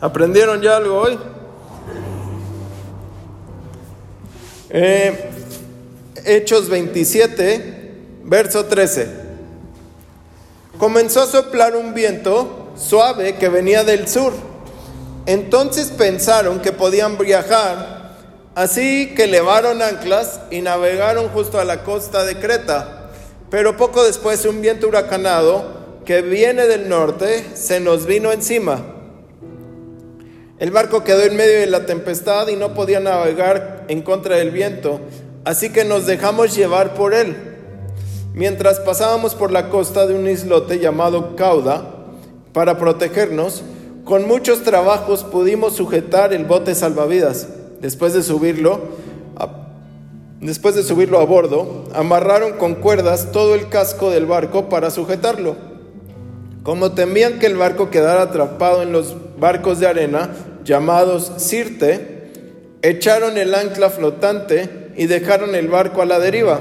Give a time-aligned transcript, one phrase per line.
[0.00, 1.18] ¿Aprendieron ya algo hoy?
[4.70, 5.30] Eh,
[6.24, 9.08] Hechos 27, verso 13.
[10.78, 14.32] Comenzó a soplar un viento suave que venía del sur.
[15.26, 18.14] Entonces pensaron que podían viajar,
[18.54, 23.10] así que levaron anclas y navegaron justo a la costa de Creta.
[23.50, 28.97] Pero poco después un viento huracanado que viene del norte se nos vino encima
[30.58, 34.50] el barco quedó en medio de la tempestad y no podía navegar en contra del
[34.50, 35.00] viento,
[35.44, 37.36] así que nos dejamos llevar por él.
[38.34, 41.94] Mientras pasábamos por la costa de un islote llamado Cauda,
[42.52, 43.62] para protegernos,
[44.04, 47.46] con muchos trabajos pudimos sujetar el bote salvavidas.
[47.80, 48.80] Después de subirlo,
[49.36, 49.48] a,
[50.40, 55.56] después de subirlo a bordo, amarraron con cuerdas todo el casco del barco para sujetarlo.
[56.64, 60.30] Como temían que el barco quedara atrapado en los barcos de arena,
[60.64, 62.18] llamados Sirte,
[62.82, 66.60] echaron el ancla flotante y dejaron el barco a la deriva.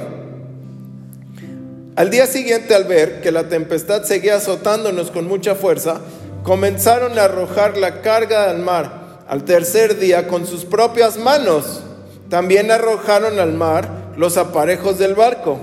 [1.95, 6.00] Al día siguiente, al ver que la tempestad seguía azotándonos con mucha fuerza,
[6.44, 9.23] comenzaron a arrojar la carga al mar.
[9.28, 11.81] Al tercer día, con sus propias manos,
[12.30, 15.58] también arrojaron al mar los aparejos del barco.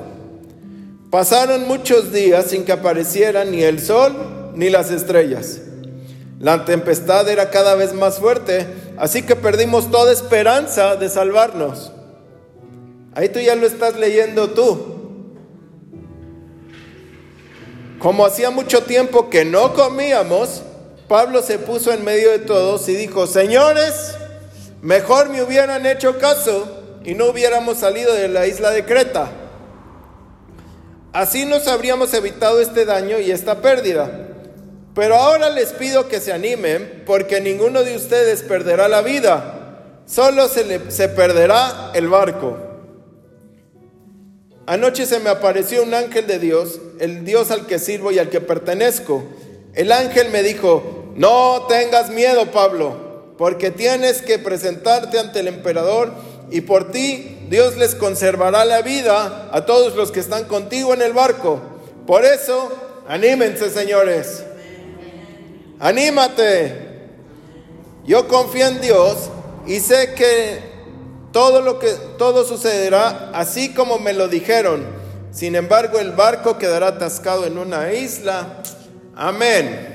[1.11, 5.61] Pasaron muchos días sin que apareciera ni el sol ni las estrellas.
[6.45, 8.67] La tempestad era cada vez más fuerte,
[8.99, 11.91] así que perdimos toda esperanza de salvarnos.
[13.15, 15.33] Ahí tú ya lo estás leyendo tú.
[17.99, 20.61] Como hacía mucho tiempo que no comíamos,
[21.09, 24.15] Pablo se puso en medio de todos y dijo, señores,
[24.83, 29.31] mejor me hubieran hecho caso y no hubiéramos salido de la isla de Creta.
[31.15, 34.34] Así nos habríamos evitado este daño y esta pérdida.
[34.95, 40.49] Pero ahora les pido que se animen porque ninguno de ustedes perderá la vida, solo
[40.49, 42.57] se, se perderá el barco.
[44.67, 48.31] Anoche se me apareció un ángel de Dios, el Dios al que sirvo y al
[48.31, 49.25] que pertenezco.
[49.75, 56.13] El ángel me dijo, no tengas miedo, Pablo, porque tienes que presentarte ante el emperador
[56.51, 61.03] y por ti Dios les conservará la vida a todos los que están contigo en
[61.03, 61.61] el barco.
[62.07, 62.73] Por eso,
[63.09, 64.45] anímense, señores.
[65.85, 66.73] Anímate.
[68.07, 69.29] Yo confío en Dios
[69.67, 70.59] y sé que
[71.31, 74.83] todo lo que todo sucederá así como me lo dijeron.
[75.31, 78.63] Sin embargo, el barco quedará atascado en una isla.
[79.15, 79.91] Amén.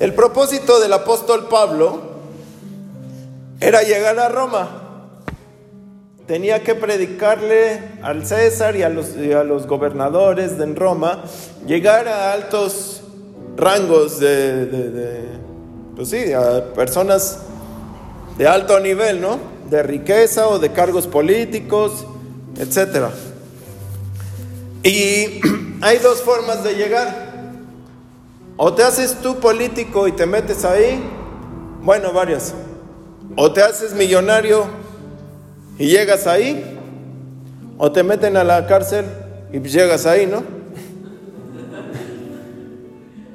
[0.00, 2.02] El propósito del apóstol Pablo
[3.60, 4.85] era llegar a Roma
[6.26, 11.22] tenía que predicarle al César y a los, a los gobernadores de Roma,
[11.66, 13.02] llegar a altos
[13.56, 15.24] rangos de,
[15.94, 17.38] pues sí, a personas
[18.36, 19.38] de alto nivel, ¿no?
[19.70, 22.06] De riqueza o de cargos políticos,
[22.58, 23.06] etc.
[24.82, 25.40] Y
[25.80, 27.26] hay dos formas de llegar.
[28.58, 31.02] O te haces tú político y te metes ahí,
[31.82, 32.54] bueno, varias.
[33.36, 34.85] O te haces millonario
[35.78, 36.64] y llegas ahí,
[37.78, 39.04] o te meten a la cárcel
[39.52, 40.42] y llegas ahí, ¿no?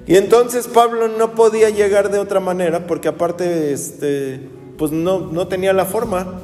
[0.08, 4.42] Y entonces Pablo no podía llegar de otra manera porque aparte este
[4.78, 6.42] pues no, no tenía la forma.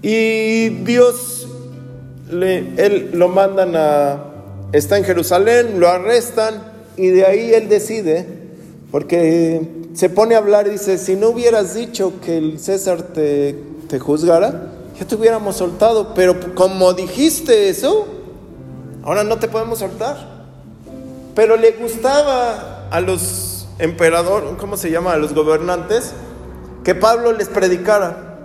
[0.00, 1.48] Y Dios
[2.30, 4.22] le, él lo mandan a
[4.72, 8.26] está en Jerusalén, lo arrestan y de ahí él decide
[8.90, 9.60] porque
[9.94, 13.56] se pone a hablar y dice, si no hubieras dicho que el César te,
[13.88, 18.06] te juzgara, ya te hubiéramos soltado, pero como dijiste eso,
[19.02, 20.36] ahora no te podemos soltar.
[21.34, 25.12] Pero le gustaba a los emperadores, ¿cómo se llama?
[25.12, 26.12] A los gobernantes,
[26.82, 28.38] que Pablo les predicara.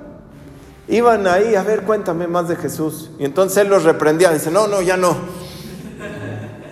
[0.90, 3.12] Iban ahí, a ver, cuéntame más de Jesús.
[3.18, 5.16] Y entonces él los reprendía, dice, no, no, ya no.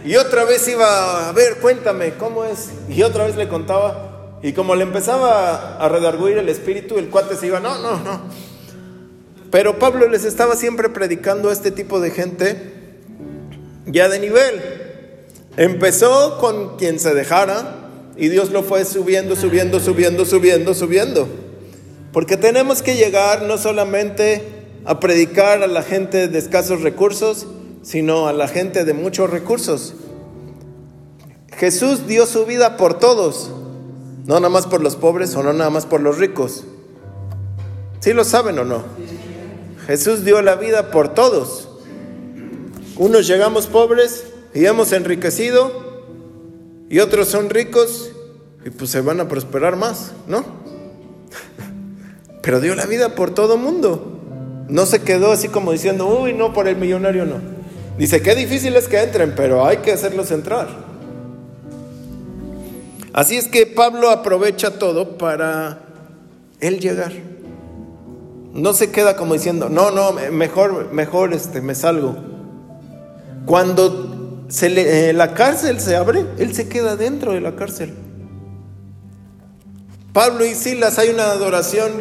[0.04, 2.72] Y otra vez iba, a ver, cuéntame, ¿cómo es?
[2.90, 4.38] Y otra vez le contaba.
[4.42, 8.22] Y como le empezaba a redarguir el espíritu, el cuate se iba, no, no, no.
[9.52, 12.56] Pero Pablo les estaba siempre predicando a este tipo de gente
[13.86, 14.62] ya de nivel.
[15.58, 21.28] Empezó con quien se dejara y Dios lo fue subiendo, subiendo, subiendo, subiendo, subiendo.
[22.14, 24.44] Porque tenemos que llegar no solamente
[24.86, 27.48] a predicar a la gente de escasos recursos,
[27.82, 29.96] sino a la gente de muchos recursos.
[31.58, 33.52] Jesús dio su vida por todos,
[34.26, 36.64] no nada más por los pobres o no nada más por los ricos.
[38.00, 38.84] ¿Sí lo saben o no?
[39.90, 41.68] Jesús dio la vida por todos.
[42.96, 46.06] Unos llegamos pobres y hemos enriquecido
[46.92, 48.12] y otros son ricos
[48.64, 50.46] y pues se van a prosperar más, ¿no?
[52.44, 54.20] Pero dio la vida por todo mundo.
[54.68, 57.38] No se quedó así como diciendo, uy, no, por el millonario no.
[57.98, 60.68] Dice, qué difícil es que entren, pero hay que hacerlos entrar.
[63.12, 65.80] Así es que Pablo aprovecha todo para
[66.60, 67.39] él llegar.
[68.54, 72.16] No se queda como diciendo, no, no, mejor, mejor este, me salgo.
[73.46, 77.94] Cuando se le, eh, la cárcel se abre, él se queda dentro de la cárcel.
[80.14, 81.92] Pablo y Silas, hay una adoración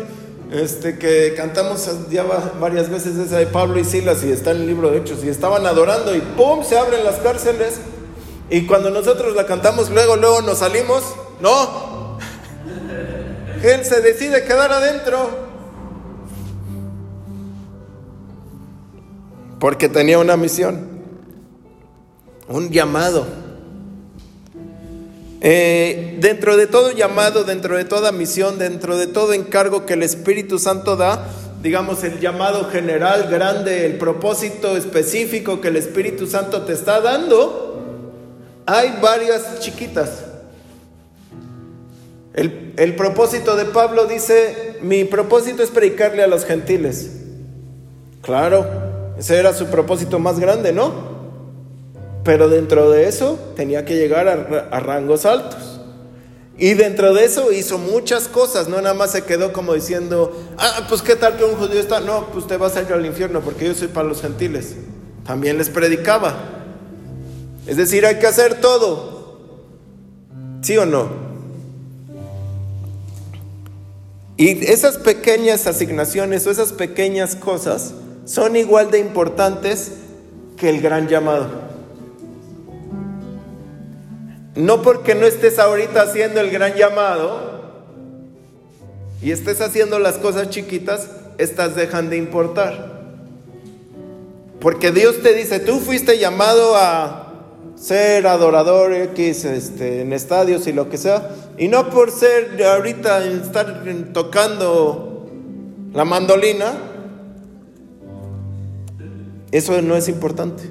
[0.50, 2.24] este, que cantamos ya
[2.58, 5.28] varias veces esa de Pablo y Silas y está en el libro de Hechos y
[5.28, 6.64] estaban adorando y ¡pum!
[6.64, 7.74] se abren las cárceles
[8.48, 11.02] y cuando nosotros la cantamos luego, luego nos salimos,
[11.40, 12.18] no,
[13.62, 15.47] él se decide quedar adentro
[19.58, 20.88] porque tenía una misión,
[22.49, 23.26] un llamado.
[25.40, 30.02] Eh, dentro de todo llamado, dentro de toda misión, dentro de todo encargo que el
[30.02, 31.28] Espíritu Santo da,
[31.62, 37.82] digamos el llamado general, grande, el propósito específico que el Espíritu Santo te está dando,
[38.66, 40.25] hay varias chiquitas.
[42.34, 47.11] El, el propósito de Pablo dice, mi propósito es predicarle a los gentiles.
[48.22, 48.88] Claro,
[49.18, 50.92] ese era su propósito más grande, ¿no?
[52.22, 55.80] Pero dentro de eso tenía que llegar a, rangos altos.
[56.56, 60.86] Y dentro de eso hizo muchas cosas, no nada más se quedó como diciendo, ah,
[60.88, 63.40] pues qué tal que un judío está, no, pues te vas a ir al infierno
[63.40, 64.74] porque yo soy para los gentiles.
[65.24, 66.34] También les predicaba.
[67.66, 69.38] Es decir, hay que hacer todo.
[70.62, 71.08] ¿Sí o no?
[74.36, 77.94] Y esas pequeñas asignaciones o esas pequeñas cosas
[78.28, 79.92] son igual de importantes
[80.58, 81.48] que el gran llamado.
[84.54, 87.62] No porque no estés ahorita haciendo el gran llamado
[89.22, 91.08] y estés haciendo las cosas chiquitas,
[91.38, 92.98] estas dejan de importar.
[94.60, 97.32] Porque Dios te dice, tú fuiste llamado a
[97.76, 103.25] ser adorador X este, en estadios y lo que sea, y no por ser ahorita
[103.25, 105.30] estar tocando
[105.94, 106.97] la mandolina,
[109.50, 110.64] eso no es importante.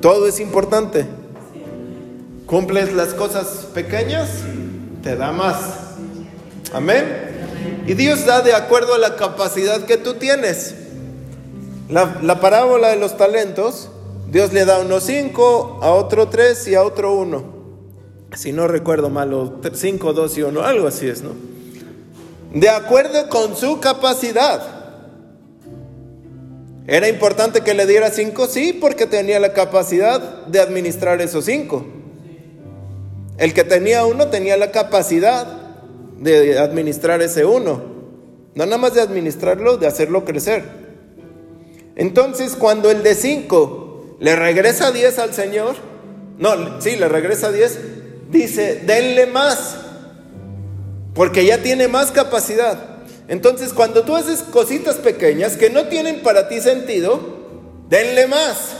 [0.00, 1.06] Todo es importante.
[2.46, 4.30] Cumples las cosas pequeñas,
[5.02, 5.58] te da más.
[6.72, 7.30] Amén.
[7.86, 10.74] Y Dios da de acuerdo a la capacidad que tú tienes.
[11.88, 13.90] La, parábola de los talentos,
[14.30, 17.60] Dios le da unos cinco, a otro tres y a otro uno.
[18.34, 21.30] Si no recuerdo mal, cinco, dos y uno, algo así es, ¿no?
[22.54, 24.79] De acuerdo con su capacidad.
[26.90, 28.48] ¿Era importante que le diera cinco?
[28.48, 31.86] Sí, porque tenía la capacidad de administrar esos cinco.
[33.38, 35.46] El que tenía uno tenía la capacidad
[36.18, 37.80] de administrar ese uno.
[38.56, 40.64] No nada más de administrarlo, de hacerlo crecer.
[41.94, 45.76] Entonces, cuando el de cinco le regresa diez al Señor,
[46.38, 47.78] no, sí, le regresa diez,
[48.32, 49.76] dice, denle más,
[51.14, 52.89] porque ya tiene más capacidad.
[53.30, 57.20] Entonces, cuando tú haces cositas pequeñas que no tienen para ti sentido,
[57.88, 58.72] denle más.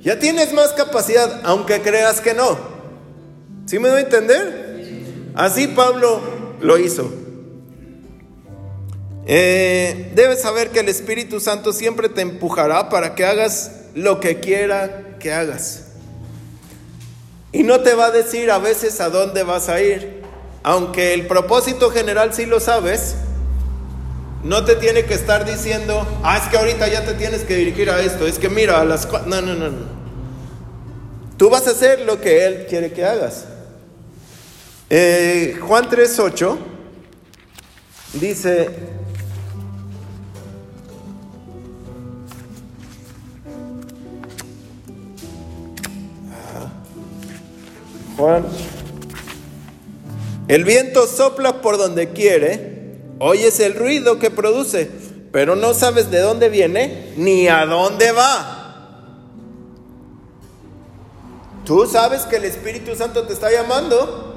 [0.00, 2.56] Ya tienes más capacidad, aunque creas que no.
[3.66, 5.32] ¿Sí me doy a entender?
[5.34, 6.22] Así Pablo
[6.62, 7.12] lo hizo.
[9.26, 14.40] Eh, debes saber que el Espíritu Santo siempre te empujará para que hagas lo que
[14.40, 15.88] quiera que hagas.
[17.52, 20.17] Y no te va a decir a veces a dónde vas a ir
[20.62, 23.16] aunque el propósito general sí lo sabes,
[24.44, 27.90] no te tiene que estar diciendo, ah, es que ahorita ya te tienes que dirigir
[27.90, 29.98] a esto, es que mira, a las No, no, no, no.
[31.36, 33.44] Tú vas a hacer lo que Él quiere que hagas.
[34.90, 36.56] Eh, Juan 3.8
[38.14, 38.70] dice,
[48.16, 48.44] Juan
[50.48, 54.90] el viento sopla por donde quiere, oyes el ruido que produce,
[55.30, 58.54] pero no sabes de dónde viene ni a dónde va.
[61.66, 64.28] Tú sabes que el Espíritu Santo te está llamando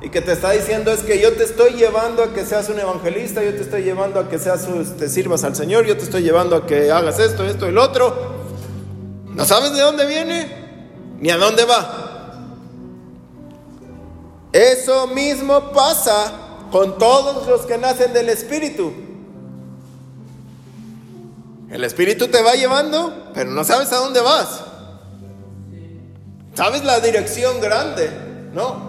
[0.00, 2.78] y que te está diciendo es que yo te estoy llevando a que seas un
[2.78, 6.22] evangelista, yo te estoy llevando a que seas, te sirvas al Señor, yo te estoy
[6.22, 8.36] llevando a que hagas esto, esto y el otro.
[9.34, 10.48] No sabes de dónde viene
[11.18, 12.07] ni a dónde va.
[14.52, 16.32] Eso mismo pasa
[16.70, 18.92] con todos los que nacen del Espíritu.
[21.70, 24.62] El Espíritu te va llevando, pero no sabes a dónde vas.
[26.54, 28.10] ¿Sabes la dirección grande?
[28.54, 28.88] ¿No?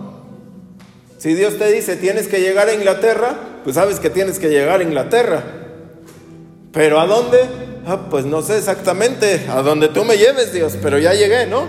[1.17, 4.79] Si Dios te dice tienes que llegar a Inglaterra, pues sabes que tienes que llegar
[4.79, 5.43] a Inglaterra.
[6.71, 7.39] Pero ¿a dónde?
[7.85, 11.67] Ah, pues no sé exactamente, a dónde tú me lleves, Dios, pero ya llegué, ¿no?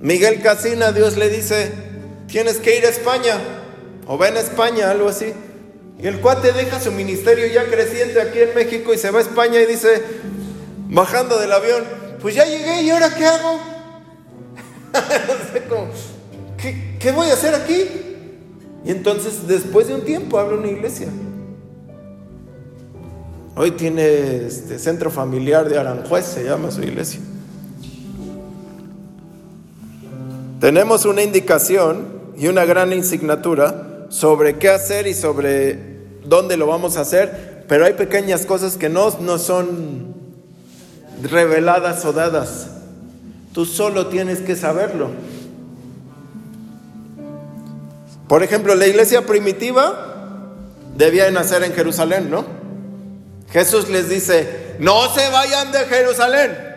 [0.00, 1.70] Miguel Casina, Dios le dice,
[2.26, 3.38] tienes que ir a España,
[4.06, 5.32] o ven a España, algo así.
[6.02, 9.22] Y el cuate deja su ministerio ya creciente aquí en México y se va a
[9.22, 10.02] España y dice,
[10.88, 11.84] bajando del avión,
[12.22, 13.60] pues ya llegué y ahora qué hago?
[16.56, 17.84] ¿qué, ¿qué, voy a hacer aquí?
[18.84, 21.08] Y entonces después de un tiempo habla una iglesia.
[23.54, 27.20] Hoy tiene este centro familiar de Aranjuez, se llama su iglesia.
[30.60, 35.78] Tenemos una indicación y una gran insignatura sobre qué hacer y sobre
[36.24, 40.14] dónde lo vamos a hacer, pero hay pequeñas cosas que no, no son
[41.22, 42.68] reveladas o dadas.
[43.54, 45.08] Tú solo tienes que saberlo.
[48.28, 50.52] Por ejemplo, la iglesia primitiva
[50.94, 52.44] debía nacer en Jerusalén, ¿no?
[53.50, 56.69] Jesús les dice, no se vayan de Jerusalén.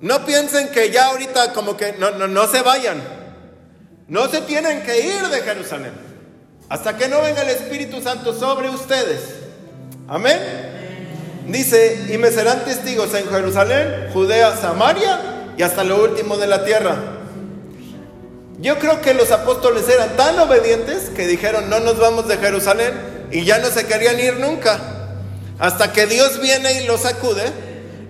[0.00, 3.02] No piensen que ya ahorita como que no, no, no se vayan.
[4.08, 5.92] No se tienen que ir de Jerusalén.
[6.68, 9.20] Hasta que no venga el Espíritu Santo sobre ustedes.
[10.08, 10.38] Amén.
[11.46, 16.64] Dice, y me serán testigos en Jerusalén, Judea, Samaria y hasta lo último de la
[16.64, 16.96] tierra.
[18.58, 23.28] Yo creo que los apóstoles eran tan obedientes que dijeron, no nos vamos de Jerusalén
[23.30, 24.80] y ya no se querían ir nunca.
[25.58, 27.44] Hasta que Dios viene y los sacude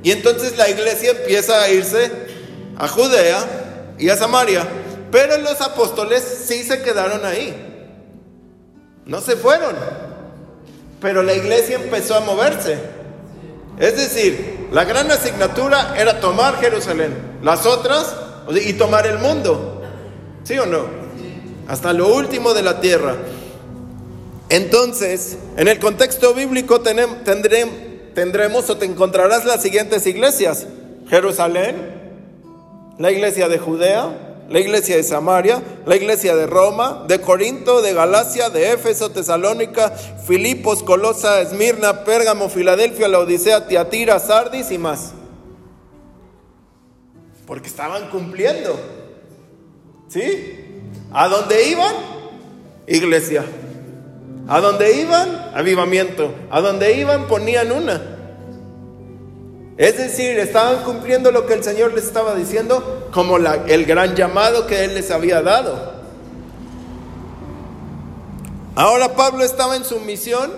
[0.06, 2.12] y entonces la iglesia empieza a irse
[2.78, 4.64] a Judea y a Samaria.
[5.10, 7.52] Pero los apóstoles sí se quedaron ahí.
[9.04, 9.74] No se fueron.
[11.00, 12.78] Pero la iglesia empezó a moverse.
[13.80, 17.12] Es decir, la gran asignatura era tomar Jerusalén.
[17.42, 18.14] Las otras,
[18.64, 19.82] y tomar el mundo.
[20.44, 20.86] ¿Sí o no?
[21.66, 23.16] Hasta lo último de la tierra.
[24.50, 27.85] Entonces, en el contexto bíblico tendremos
[28.68, 30.66] o te encontrarás las siguientes iglesias.
[31.08, 31.76] Jerusalén,
[32.98, 37.92] la iglesia de Judea, la iglesia de Samaria, la iglesia de Roma, de Corinto, de
[37.92, 45.12] Galacia, de Éfeso, Tesalónica, Filipos, Colosa, Esmirna, Pérgamo, Filadelfia, la Odisea, Tiatira, Sardis y más.
[47.46, 48.78] Porque estaban cumpliendo.
[50.08, 50.64] ¿Sí?
[51.12, 51.94] ¿A dónde iban?
[52.86, 53.44] Iglesia.
[54.48, 55.50] ¿A dónde iban?
[55.54, 56.32] Avivamiento.
[56.50, 57.26] ¿A dónde iban?
[57.26, 58.00] Ponían una.
[59.76, 64.66] Es decir, estaban cumpliendo lo que el Señor les estaba diciendo como el gran llamado
[64.66, 65.96] que Él les había dado.
[68.74, 70.50] Ahora Pablo estaba en su misión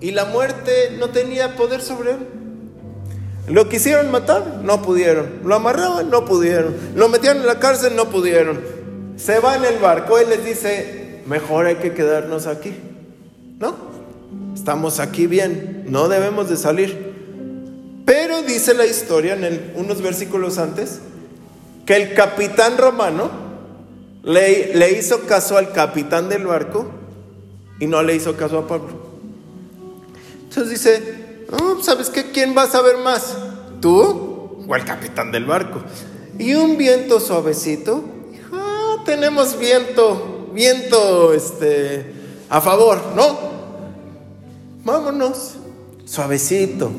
[0.00, 2.18] y la muerte no tenía poder sobre él.
[3.48, 5.40] Lo quisieron matar, no pudieron.
[5.44, 6.74] Lo amarraban, no pudieron.
[6.96, 8.60] Lo metieron en la cárcel, no pudieron.
[9.16, 12.74] Se va en el barco, él les dice, mejor hay que quedarnos aquí.
[14.54, 17.14] Estamos aquí bien, no debemos de salir.
[18.04, 21.00] Pero dice la historia en unos versículos antes
[21.86, 23.30] que el capitán romano
[24.22, 26.86] le, hizo caso al capitán del barco
[27.78, 29.04] y no le hizo caso a Pablo.
[30.44, 31.46] Entonces dice,
[31.82, 32.30] ¿sabes qué?
[32.30, 33.36] ¿Quién va a saber más?
[33.80, 35.82] ¿Tú o el capitán del barco?
[36.38, 38.04] Y un viento suavecito,
[38.52, 42.12] ah, tenemos viento, viento este,
[42.48, 43.43] a favor, ¿no?
[44.84, 45.56] Vámonos,
[46.04, 46.90] suavecito.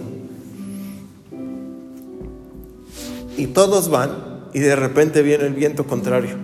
[3.38, 6.38] y todos van y de repente viene el viento contrario.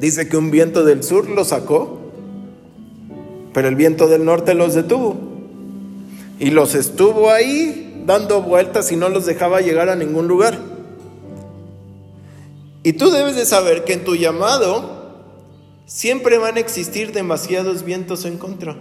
[0.00, 2.00] Dice que un viento del sur los sacó,
[3.52, 5.16] pero el viento del norte los detuvo.
[6.40, 10.58] Y los estuvo ahí dando vueltas y no los dejaba llegar a ningún lugar.
[12.82, 15.02] Y tú debes de saber que en tu llamado
[15.86, 18.76] siempre van a existir demasiados vientos en contra.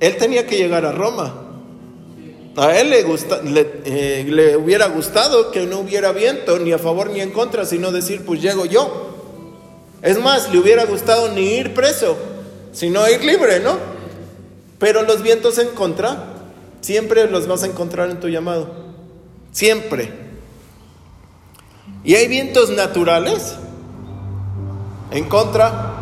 [0.00, 1.48] Él tenía que llegar a Roma,
[2.58, 7.10] a él le, gusta, eh, le, hubiera gustado que no hubiera viento ni a favor
[7.10, 9.14] ni en contra, sino decir, pues llego yo.
[10.02, 12.16] Es más, le hubiera gustado ni ir preso,
[12.72, 13.76] sino ir libre, ¿no?
[14.80, 16.34] Pero los vientos en contra,
[16.80, 18.70] siempre los vas a encontrar en tu llamado.
[19.52, 20.12] Siempre.
[22.02, 23.54] Y hay vientos naturales
[25.12, 25.94] en contra.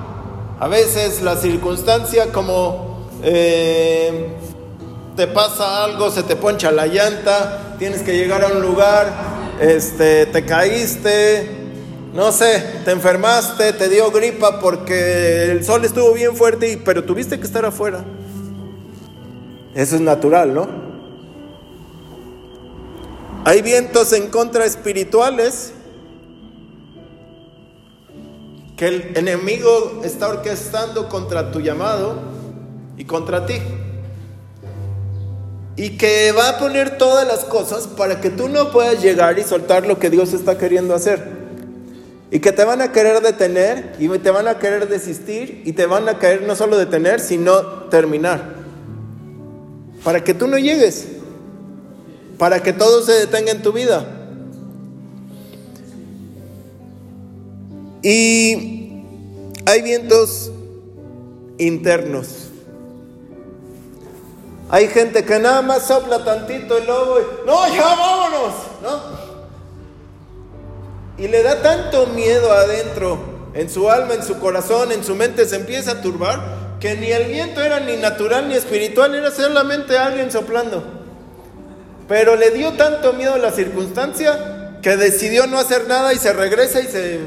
[0.58, 2.95] A veces la circunstancia como...
[3.22, 4.28] Eh,
[5.16, 9.10] te pasa algo, se te poncha la llanta, tienes que llegar a un lugar,
[9.60, 11.48] este, te caíste,
[12.12, 17.38] no sé, te enfermaste, te dio gripa porque el sol estuvo bien fuerte, pero tuviste
[17.38, 18.04] que estar afuera.
[19.74, 20.68] Eso es natural, ¿no?
[23.44, 25.72] Hay vientos en contra espirituales
[28.76, 32.35] que el enemigo está orquestando contra tu llamado
[32.96, 33.54] y contra ti.
[35.76, 39.42] Y que va a poner todas las cosas para que tú no puedas llegar y
[39.42, 41.36] soltar lo que Dios está queriendo hacer.
[42.30, 45.86] Y que te van a querer detener y te van a querer desistir y te
[45.86, 48.56] van a querer no solo detener, sino terminar.
[50.02, 51.08] Para que tú no llegues.
[52.38, 54.06] Para que todo se detenga en tu vida.
[58.02, 59.02] Y
[59.66, 60.52] hay vientos
[61.58, 62.45] internos.
[64.76, 69.00] Hay gente que nada más sopla tantito el lobo y, no, ya vámonos, ¿no?
[71.16, 73.18] Y le da tanto miedo adentro,
[73.54, 77.10] en su alma, en su corazón, en su mente, se empieza a turbar, que ni
[77.10, 80.84] el viento era ni natural ni espiritual, era solamente alguien soplando.
[82.06, 86.82] Pero le dio tanto miedo la circunstancia que decidió no hacer nada y se regresa
[86.82, 87.20] y se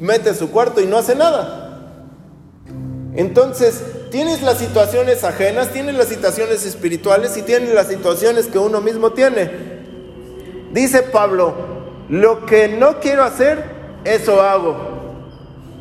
[0.00, 1.92] mete a su cuarto y no hace nada.
[3.14, 8.80] Entonces, tienes las situaciones ajenas, tienes las situaciones espirituales y tienes las situaciones que uno
[8.80, 9.50] mismo tiene.
[10.72, 11.54] Dice Pablo,
[12.08, 13.64] lo que no quiero hacer,
[14.04, 14.76] eso hago.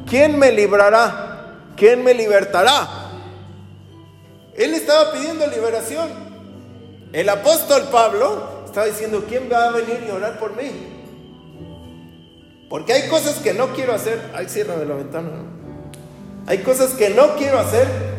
[0.07, 1.71] ¿Quién me librará?
[1.75, 2.87] ¿Quién me libertará?
[4.55, 6.07] Él estaba pidiendo liberación.
[7.11, 10.71] El apóstol Pablo estaba diciendo, ¿quién va a venir y orar por mí?
[12.69, 14.19] Porque hay cosas que no quiero hacer.
[14.33, 15.29] Ay, cierra de la ventana.
[16.47, 18.14] Hay cosas que no quiero hacer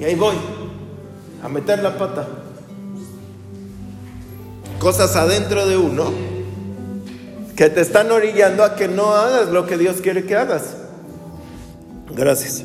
[0.00, 0.36] y ahí voy
[1.42, 2.26] a meter la pata.
[4.78, 6.12] Cosas adentro de uno
[7.56, 10.76] que te están orillando a que no hagas lo que Dios quiere que hagas.
[12.14, 12.64] Gracias.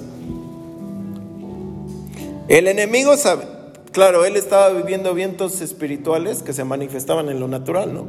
[2.47, 3.45] El enemigo sabe,
[3.91, 8.07] claro, él estaba viviendo vientos espirituales que se manifestaban en lo natural, ¿no?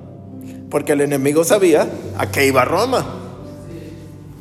[0.71, 1.89] Porque el enemigo sabía
[2.19, 3.07] a qué iba Roma.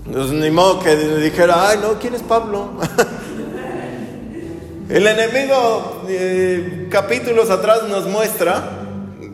[0.06, 2.72] Entonces, ni modo que dijera, ay, no, ¿quién es Pablo?
[4.90, 8.64] el enemigo, eh, capítulos atrás, nos muestra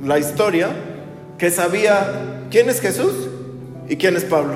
[0.03, 0.69] la historia
[1.38, 3.13] que sabía ¿Quién es Jesús
[3.88, 4.55] y quién es Pablo?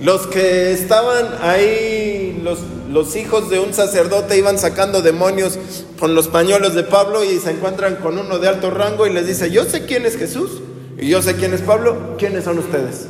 [0.00, 5.58] Los que estaban ahí, los, los, hijos de un sacerdote iban sacando demonios
[5.98, 9.26] con los pañuelos de Pablo y se encuentran con uno de alto rango y les
[9.26, 10.62] dice, yo sé quién es Jesús
[10.98, 13.08] y yo sé quién es Pablo, ¿quiénes son ustedes?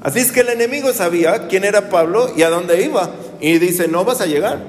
[0.00, 3.10] Así es que el enemigo sabía quién era Pablo y a dónde iba
[3.42, 4.60] y dice, no vas a llegar,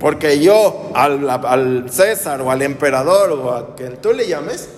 [0.00, 4.68] porque yo al, César o al emperador o a quien tú le llames,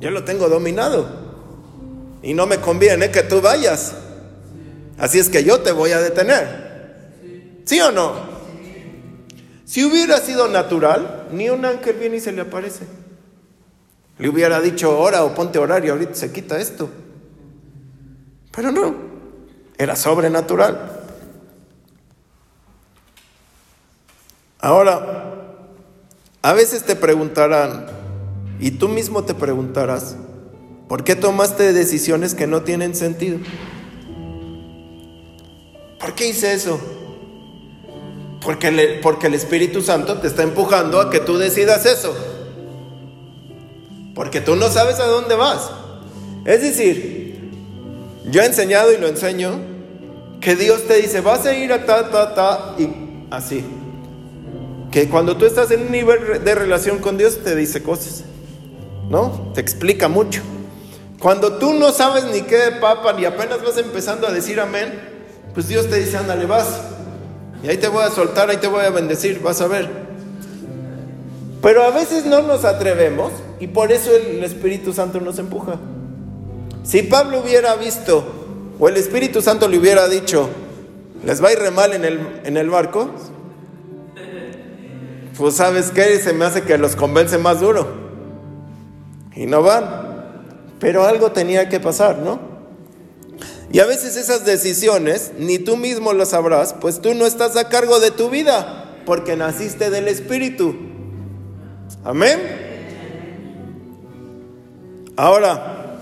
[0.00, 1.06] yo lo tengo dominado.
[2.22, 3.94] Y no me conviene que tú vayas.
[4.96, 7.60] Así es que yo te voy a detener.
[7.66, 8.12] ¿Sí o no?
[9.66, 12.86] Si hubiera sido natural, ni un ángel viene y se le aparece.
[14.18, 16.88] Le hubiera dicho, ora o ponte a orar y ahorita se quita esto.
[18.56, 18.94] Pero no,
[19.76, 21.03] era sobrenatural.
[24.64, 25.26] Ahora,
[26.40, 27.84] a veces te preguntarán,
[28.58, 30.16] y tú mismo te preguntarás,
[30.88, 33.40] ¿por qué tomaste decisiones que no tienen sentido?
[36.00, 36.80] ¿Por qué hice eso?
[38.40, 42.16] Porque, porque el Espíritu Santo te está empujando a que tú decidas eso.
[44.14, 45.70] Porque tú no sabes a dónde vas.
[46.46, 47.50] Es decir,
[48.30, 49.60] yo he enseñado y lo enseño
[50.40, 52.88] que Dios te dice, vas a ir a ta, ta, ta, y
[53.30, 53.62] así.
[54.94, 58.22] Que cuando tú estás en un nivel de relación con Dios, te dice cosas.
[59.10, 59.50] ¿no?
[59.52, 60.40] Te explica mucho.
[61.18, 64.92] Cuando tú no sabes ni qué de papa, ni apenas vas empezando a decir amén,
[65.52, 66.80] pues Dios te dice, ándale, vas.
[67.64, 69.90] Y ahí te voy a soltar, ahí te voy a bendecir, vas a ver.
[71.60, 75.76] Pero a veces no nos atrevemos y por eso el Espíritu Santo nos empuja.
[76.84, 78.24] Si Pablo hubiera visto,
[78.78, 80.48] o el Espíritu Santo le hubiera dicho,
[81.24, 83.10] les va a ir re mal en el, en el barco,
[85.36, 88.04] pues sabes qué, se me hace que los convence más duro
[89.34, 90.14] y no van.
[90.80, 92.38] Pero algo tenía que pasar, ¿no?
[93.72, 97.68] Y a veces esas decisiones ni tú mismo las sabrás, pues tú no estás a
[97.68, 100.76] cargo de tu vida, porque naciste del Espíritu.
[102.04, 102.38] Amén.
[105.16, 105.98] Ahora,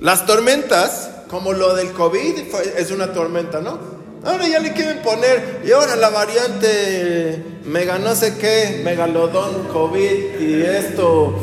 [0.00, 2.38] las tormentas, como lo del COVID,
[2.76, 3.99] es una tormenta, ¿no?
[4.22, 10.40] Ahora ya le quieren poner, y ahora la variante mega no sé qué, megalodón, COVID
[10.40, 11.34] y esto,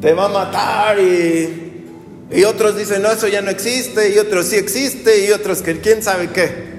[0.00, 1.84] te va a matar y,
[2.30, 5.80] y otros dicen, no, eso ya no existe y otros sí existe y otros que
[5.80, 6.76] quién sabe qué.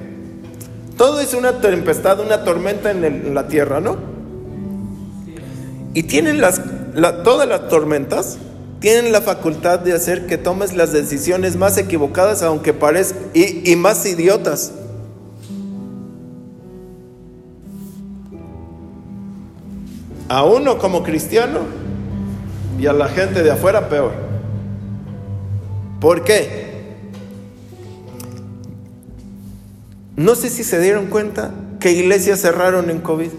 [0.97, 3.97] Todo es una tempestad, una tormenta en, la tierra, ¿no?
[5.93, 6.59] Y tienen las,
[7.23, 8.39] todas las tormentas
[8.79, 13.75] tienen la facultad de hacer que tomes las decisiones más equivocadas, aunque parezcan, y, y
[13.75, 14.71] más idiotas.
[20.29, 21.61] A uno como cristiano
[22.79, 24.11] y a la gente de afuera peor.
[25.99, 26.67] ¿Por qué?
[30.15, 33.29] No sé si se dieron cuenta que iglesias cerraron en COVID.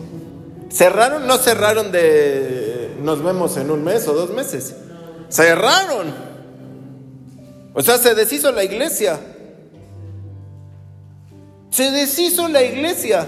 [0.71, 2.69] Cerraron, no cerraron de
[3.03, 4.75] nos vemos en un mes o dos meses.
[5.29, 6.13] Cerraron.
[7.75, 9.19] O sea, se deshizo la iglesia.
[11.71, 13.27] Se deshizo la iglesia.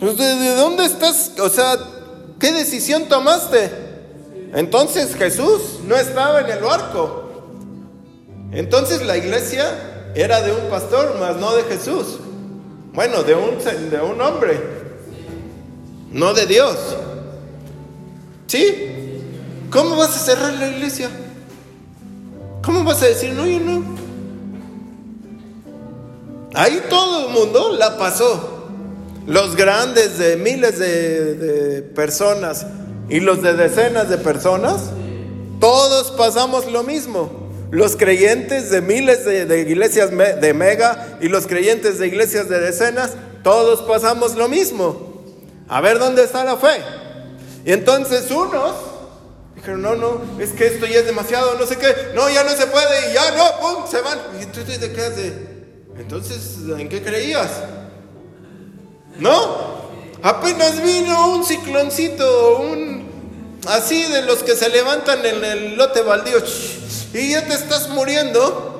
[0.00, 1.32] ¿De dónde estás?
[1.40, 1.76] O sea,
[2.42, 3.70] ¿qué decisión tomaste?
[4.52, 7.30] Entonces Jesús no estaba en el barco.
[8.50, 12.18] Entonces la iglesia era de un pastor, más no de Jesús.
[12.92, 13.58] Bueno, de un,
[13.90, 14.60] de un hombre,
[16.10, 16.76] no de Dios.
[18.48, 18.90] ¿Sí?
[19.70, 21.10] ¿Cómo vas a cerrar la iglesia?
[22.64, 23.84] ¿Cómo vas a decir, no, yo no?
[26.54, 28.61] Ahí todo el mundo la pasó.
[29.26, 32.66] Los grandes de miles de, personas
[33.08, 34.90] y los de decenas de personas,
[35.60, 37.50] todos pasamos lo mismo.
[37.70, 43.12] Los creyentes de miles de, iglesias de mega y los creyentes de iglesias de decenas,
[43.42, 45.22] todos pasamos lo mismo.
[45.68, 46.80] A ver dónde está la fe.
[47.64, 48.92] Y entonces unos
[49.54, 52.50] Dijeron, no, no, es que esto ya es demasiado, no sé qué, no, ya no
[52.50, 54.18] se puede, ya no, pum, se van.
[54.40, 55.32] Y entonces te quedas de,
[55.98, 57.50] entonces, ¿en qué creías?
[59.18, 59.82] ¿No?
[60.22, 63.10] Apenas vino un cicloncito, un
[63.68, 66.38] así de los que se levantan en el lote baldío,
[67.14, 68.70] y ya te estás muriendo.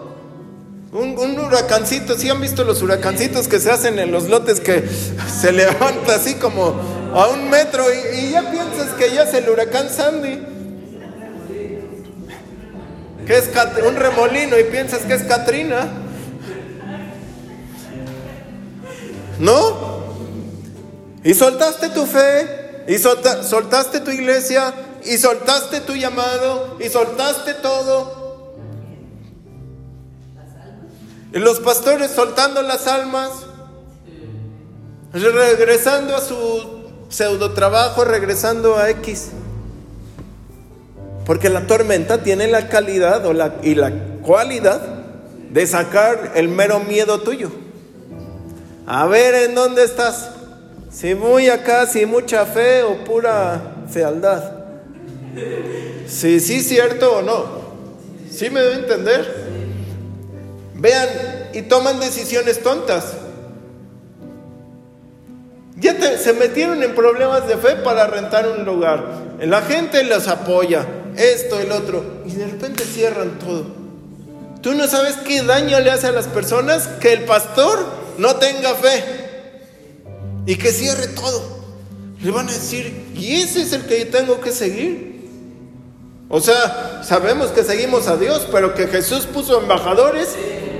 [0.93, 4.87] Un, un, huracancito, ¿sí han visto los huracancitos que se hacen en los lotes que
[5.41, 6.75] se levanta así como
[7.15, 10.53] a un metro y, y ya piensas que ya es el huracán Sandy?
[13.27, 13.51] que es
[13.87, 15.89] un remolino y piensas que es Katrina.
[19.39, 20.02] ¿No?
[21.25, 28.55] Y soltaste tu fe, y soltaste tu iglesia, y soltaste tu llamado, y soltaste todo.
[31.33, 33.31] Y los pastores soltando las almas,
[35.13, 39.29] regresando a su pseudo trabajo, regresando a X.
[41.25, 44.81] Porque la tormenta tiene la calidad o la, y la cualidad
[45.51, 47.51] de sacar el mero miedo tuyo.
[48.87, 50.31] A ver en dónde estás.
[50.93, 54.53] Si muy acá, si mucha fe o pura fealdad.
[56.07, 57.63] Si sí cierto o no.
[58.31, 59.43] ¿Sí me debo entender?
[60.75, 61.09] Vean
[61.55, 63.15] y toman decisiones tontas.
[65.77, 69.03] Ya se metieron en problemas de fe para rentar un lugar.
[69.41, 73.65] La gente los apoya esto, el otro, y de repente cierran todo.
[74.61, 77.85] Tú no sabes qué daño le hace a las personas que el pastor
[78.19, 79.22] no tenga fe
[80.47, 81.63] y que cierre todo.
[82.23, 85.13] Le van a decir, ¿y ese es el que yo tengo que seguir?
[86.29, 90.31] O sea, sabemos que seguimos a Dios, pero que Jesús puso embajadores,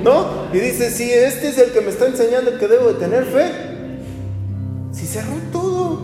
[0.03, 0.47] ¿no?
[0.53, 3.53] Y dice, si este es el que me está enseñando que debo de tener fe,
[4.93, 6.01] si cerró todo.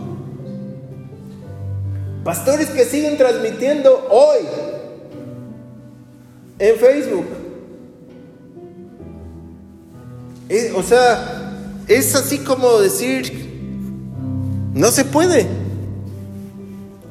[2.23, 4.45] Pastores que siguen transmitiendo hoy
[6.59, 7.25] en Facebook.
[10.75, 11.55] o sea,
[11.87, 13.48] es así como decir,
[14.73, 15.47] no se puede,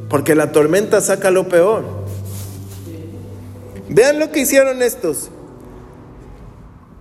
[0.08, 1.84] porque la tormenta saca lo peor.
[3.88, 5.30] Vean lo que hicieron estos.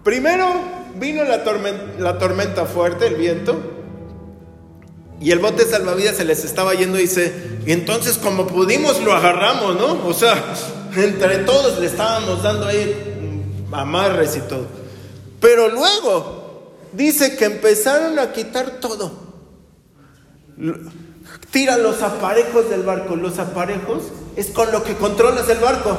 [0.04, 0.46] Primero
[0.96, 1.44] vino la
[2.00, 3.60] la tormenta fuerte, el viento,
[5.20, 9.14] y el bote salvavidas se les estaba yendo y dice, y entonces como pudimos lo
[9.14, 10.08] agarramos, ¿no?
[10.08, 10.54] O sea,
[10.96, 14.68] entre todos le estábamos dando ahí amarres y todo.
[15.40, 19.27] Pero luego dice que empezaron a quitar todo.
[21.52, 23.16] Tira los aparejos del barco.
[23.16, 24.04] Los aparejos
[24.36, 25.98] es con lo que controlas el barco.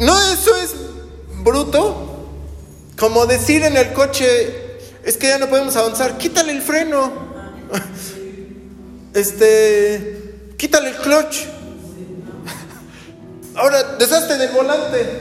[0.00, 0.74] ¿No eso es
[1.42, 2.28] bruto?
[2.98, 7.12] Como decir en el coche, es que ya no podemos avanzar, quítale el freno,
[9.14, 11.44] este, quítale el clutch,
[13.54, 15.20] ahora deshazte del volante,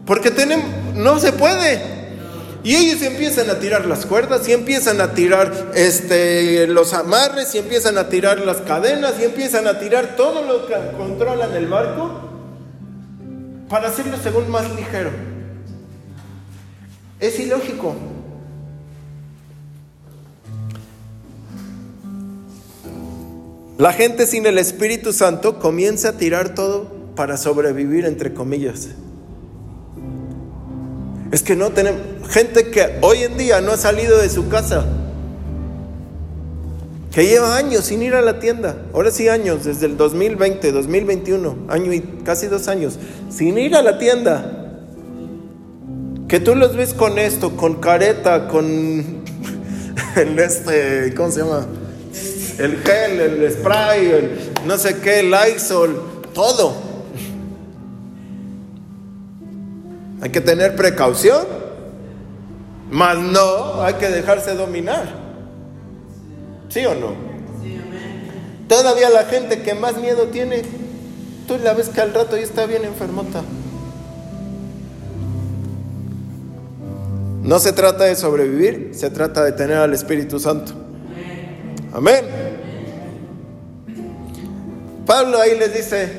[0.06, 1.99] porque tenemos, no se puede.
[2.62, 7.58] Y ellos empiezan a tirar las cuerdas y empiezan a tirar este, los amarres y
[7.58, 12.20] empiezan a tirar las cadenas y empiezan a tirar todo lo que controlan el barco
[13.70, 15.10] para hacerlo según más ligero.
[17.18, 17.94] Es ilógico.
[23.78, 28.88] La gente sin el Espíritu Santo comienza a tirar todo para sobrevivir, entre comillas.
[31.32, 34.84] Es que no tenemos gente que hoy en día no ha salido de su casa,
[37.12, 41.56] que lleva años sin ir a la tienda, ahora sí años, desde el 2020, 2021,
[41.68, 42.98] año y casi dos años,
[43.30, 44.56] sin ir a la tienda.
[46.28, 48.64] Que tú los ves con esto, con careta, con
[50.16, 51.66] el este, ¿cómo se llama?
[52.58, 56.00] El gel, el spray, el no sé qué, el Lysol,
[56.34, 56.89] todo.
[60.20, 61.46] Hay que tener precaución,
[62.90, 65.08] mas no hay que dejarse dominar.
[66.68, 67.30] ¿Sí o no?
[68.68, 70.62] Todavía la gente que más miedo tiene,
[71.48, 73.42] tú la ves que al rato ya está bien enfermota.
[77.42, 80.72] No se trata de sobrevivir, se trata de tener al Espíritu Santo.
[81.92, 82.24] Amén.
[85.06, 86.12] Pablo ahí les dice,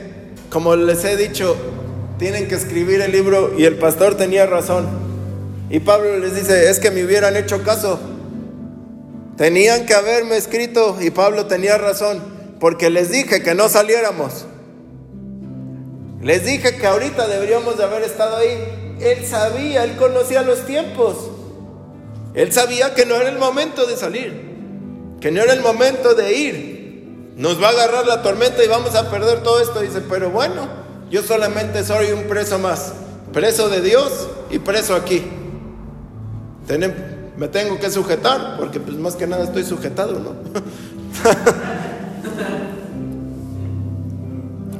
[0.50, 1.56] como les he dicho,
[2.22, 4.86] tienen que escribir el libro y el pastor tenía razón.
[5.72, 8.00] Y Pablo les dice, es que me hubieran hecho caso.
[9.38, 12.22] Tenían que haberme escrito y Pablo tenía razón,
[12.60, 14.46] porque les dije que no saliéramos.
[16.22, 18.98] Les dije que ahorita deberíamos de haber estado ahí.
[19.02, 21.32] Él sabía, él conocía los tiempos.
[22.36, 26.34] Él sabía que no era el momento de salir, que no era el momento de
[26.38, 27.34] ir.
[27.36, 29.80] Nos va a agarrar la tormenta y vamos a perder todo esto.
[29.80, 30.81] Dice, pero bueno,
[31.12, 32.94] yo solamente soy un preso más,
[33.34, 35.22] preso de Dios y preso aquí.
[37.38, 40.36] Me tengo que sujetar, porque pues más que nada estoy sujetado, ¿no?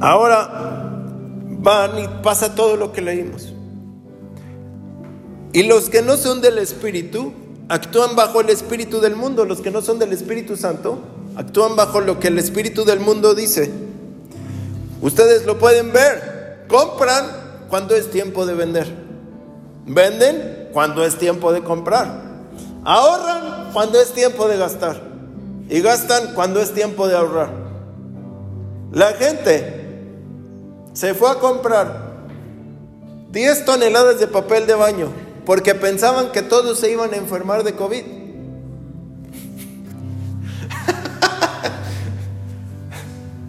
[0.00, 0.90] Ahora
[1.58, 3.52] van y pasa todo lo que leímos.
[5.52, 7.34] Y los que no son del Espíritu
[7.68, 9.44] actúan bajo el Espíritu del mundo.
[9.44, 10.98] Los que no son del Espíritu Santo
[11.36, 13.70] actúan bajo lo que el Espíritu del mundo dice.
[15.02, 16.64] Ustedes lo pueden ver.
[16.68, 17.26] Compran
[17.68, 18.86] cuando es tiempo de vender.
[19.84, 22.22] Venden cuando es tiempo de comprar.
[22.84, 25.12] Ahorran cuando es tiempo de gastar
[25.68, 27.50] y gastan cuando es tiempo de ahorrar.
[28.92, 29.80] La gente
[30.92, 32.12] se fue a comprar
[33.30, 35.08] 10 toneladas de papel de baño
[35.46, 38.04] porque pensaban que todos se iban a enfermar de COVID.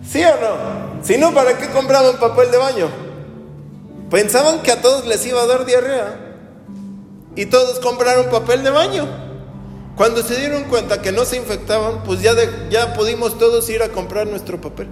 [0.07, 0.92] ¿Sí o no?
[1.03, 2.89] Si no, ¿para qué compraban papel de baño?
[4.09, 6.17] Pensaban que a todos les iba a dar diarrea
[7.35, 9.07] y todos compraron papel de baño.
[9.97, 12.33] Cuando se dieron cuenta que no se infectaban, pues ya,
[12.69, 14.87] ya pudimos todos ir a comprar nuestro papel.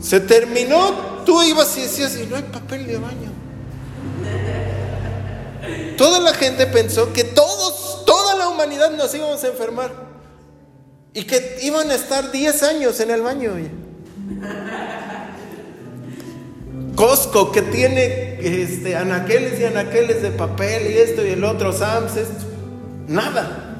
[0.00, 3.32] Se terminó, tú ibas y decías, y no hay papel de baño.
[5.96, 10.11] Toda la gente pensó que todos, toda la humanidad nos íbamos a enfermar.
[11.14, 13.52] Y que iban a estar 10 años en el baño.
[16.94, 22.16] Costco que tiene este, anaqueles y anaqueles de papel y esto y el otro, Sams,
[22.16, 22.44] esto.
[23.08, 23.76] Nada.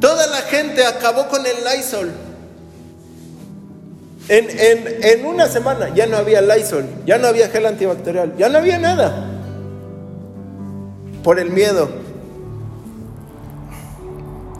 [0.00, 2.10] Toda la gente acabó con el Lysol.
[4.28, 8.48] En, en, en, una semana ya no había Lysol, ya no había gel antibacterial, ya
[8.50, 9.26] no había nada.
[11.22, 12.07] Por el miedo.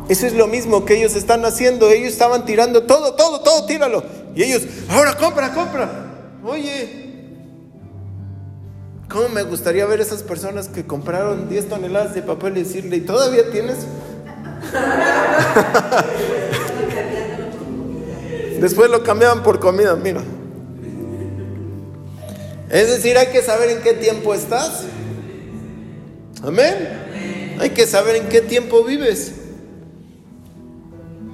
[0.08, 1.90] Eso es lo mismo que ellos están haciendo.
[1.90, 4.02] Ellos estaban tirando todo, todo, todo, tíralo.
[4.34, 6.06] Y ellos, ahora compra, compra.
[6.44, 7.08] Oye,
[9.08, 13.00] ¿Cómo me gustaría ver esas personas que compraron 10 toneladas de papel y decirle, ¿y
[13.00, 13.78] todavía tienes?
[18.60, 20.22] Después lo cambiaban por comida, mira.
[22.68, 24.84] Es decir, hay que saber en qué tiempo estás.
[26.42, 27.56] Amén.
[27.60, 29.32] Hay que saber en qué tiempo vives.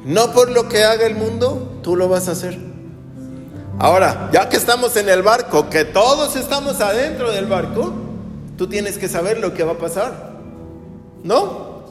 [0.05, 2.59] No por lo que haga el mundo, tú lo vas a hacer.
[3.79, 7.93] Ahora, ya que estamos en el barco, que todos estamos adentro del barco,
[8.57, 10.35] tú tienes que saber lo que va a pasar.
[11.23, 11.83] ¿No?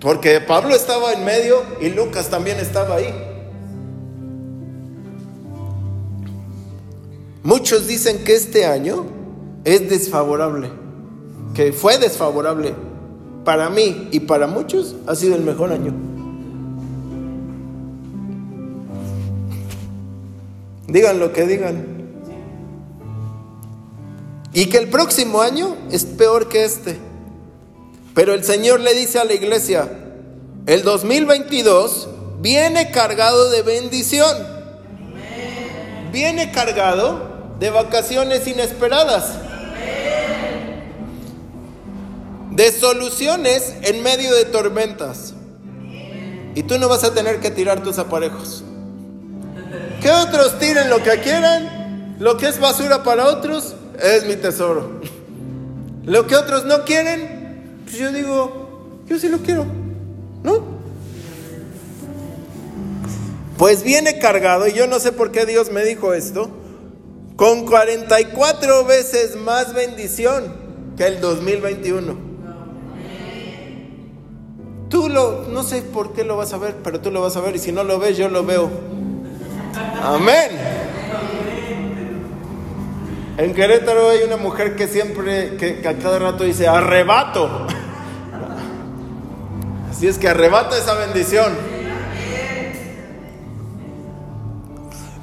[0.00, 3.14] Porque Pablo estaba en medio y Lucas también estaba ahí.
[7.42, 9.06] Muchos dicen que este año
[9.64, 10.70] es desfavorable,
[11.54, 12.74] que fue desfavorable.
[13.44, 16.13] Para mí y para muchos ha sido el mejor año.
[20.94, 21.84] Digan lo que digan.
[24.52, 26.96] Y que el próximo año es peor que este.
[28.14, 29.90] Pero el Señor le dice a la iglesia,
[30.66, 32.08] el 2022
[32.40, 34.36] viene cargado de bendición.
[36.12, 39.32] Viene cargado de vacaciones inesperadas.
[42.52, 45.34] De soluciones en medio de tormentas.
[46.54, 48.62] y tú no vas a tener que tirar tus aparejos.
[50.00, 55.00] Que otros tiren lo que quieran, lo que es basura para otros es mi tesoro.
[56.04, 59.64] Lo que otros no quieren, pues yo digo, yo sí lo quiero,
[60.42, 60.74] ¿no?
[63.56, 66.50] Pues viene cargado, y yo no sé por qué Dios me dijo esto,
[67.36, 70.52] con 44 veces más bendición
[70.96, 72.34] que el 2021.
[74.88, 77.40] Tú lo, no sé por qué lo vas a ver, pero tú lo vas a
[77.40, 78.70] ver y si no lo ves, yo lo veo.
[80.02, 80.50] Amén.
[83.36, 87.66] En Querétaro hay una mujer que siempre, que, a cada rato dice, arrebato.
[89.90, 91.56] Así es que arrebata esa bendición.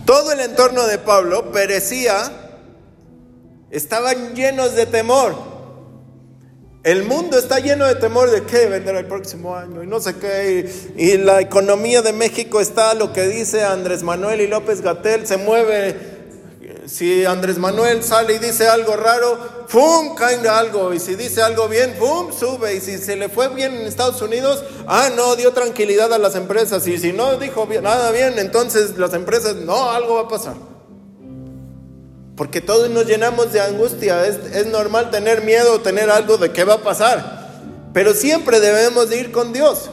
[0.05, 2.31] Todo el entorno de Pablo perecía,
[3.69, 5.50] estaban llenos de temor.
[6.83, 10.15] El mundo está lleno de temor de qué vendrá el próximo año y no sé
[10.15, 10.67] qué.
[10.97, 15.37] Y, la economía de México está lo que dice Andrés Manuel y López Gatel, se
[15.37, 16.09] mueve.
[16.87, 20.15] Si Andrés Manuel sale y dice algo raro, ¡pum!
[20.15, 20.91] cae algo.
[20.91, 22.31] Y si dice algo bien, ¡pum!
[22.33, 22.73] sube.
[22.73, 26.33] Y si se le fue bien en Estados Unidos, ah, no, dio tranquilidad a las
[26.33, 26.87] empresas.
[26.87, 30.70] Y si no dijo nada bien, entonces las empresas, no, algo va a pasar.
[32.41, 34.25] Porque todos nos llenamos de angustia.
[34.25, 37.51] Es, normal tener miedo o tener algo de qué va a pasar.
[37.93, 39.91] Pero siempre debemos de ir con Dios.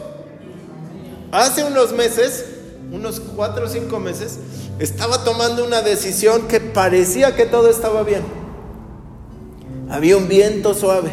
[1.30, 2.46] Hace unos meses,
[2.90, 4.38] unos cuatro o cinco meses,
[4.78, 8.22] estaba tomando una decisión que parecía que todo estaba bien.
[9.90, 11.12] Había un viento suave.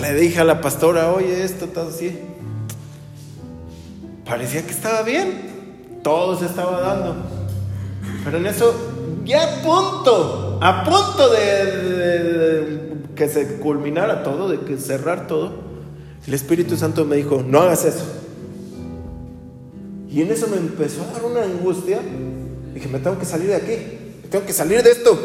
[0.00, 2.16] Le dije a la pastora, oye, esto está así.
[4.24, 5.98] Parecía que estaba bien.
[6.04, 7.16] Todo se estaba dando.
[8.24, 8.72] Pero en eso
[9.24, 15.52] ya a punto, a punto de, que se culminara todo, de que cerrar todo,
[16.26, 18.04] el Espíritu Santo me dijo, no hagas eso.
[20.08, 22.00] Y en eso me empezó a dar una angustia.
[22.74, 23.76] Dije, me tengo que salir de aquí,
[24.22, 25.18] me tengo que salir de esto.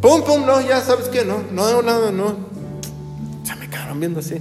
[0.00, 2.36] Pum, pum, no, ya sabes que no, no, nada, no.
[3.44, 4.36] Ya me quedaron viendo así.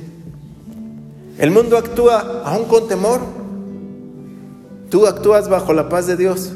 [1.38, 3.22] El mundo actúa aún con temor.
[4.90, 6.52] Tú actúas bajo la paz de Dios.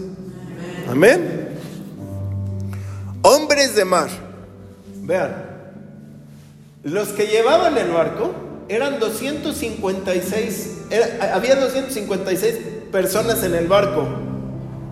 [0.89, 1.44] Amén.
[3.27, 4.07] Hombres de mar.
[5.01, 5.33] Vean,
[6.83, 8.31] los que llevaban el barco
[8.69, 10.81] eran 256,
[11.33, 12.55] había 256
[12.91, 14.05] personas en el barco,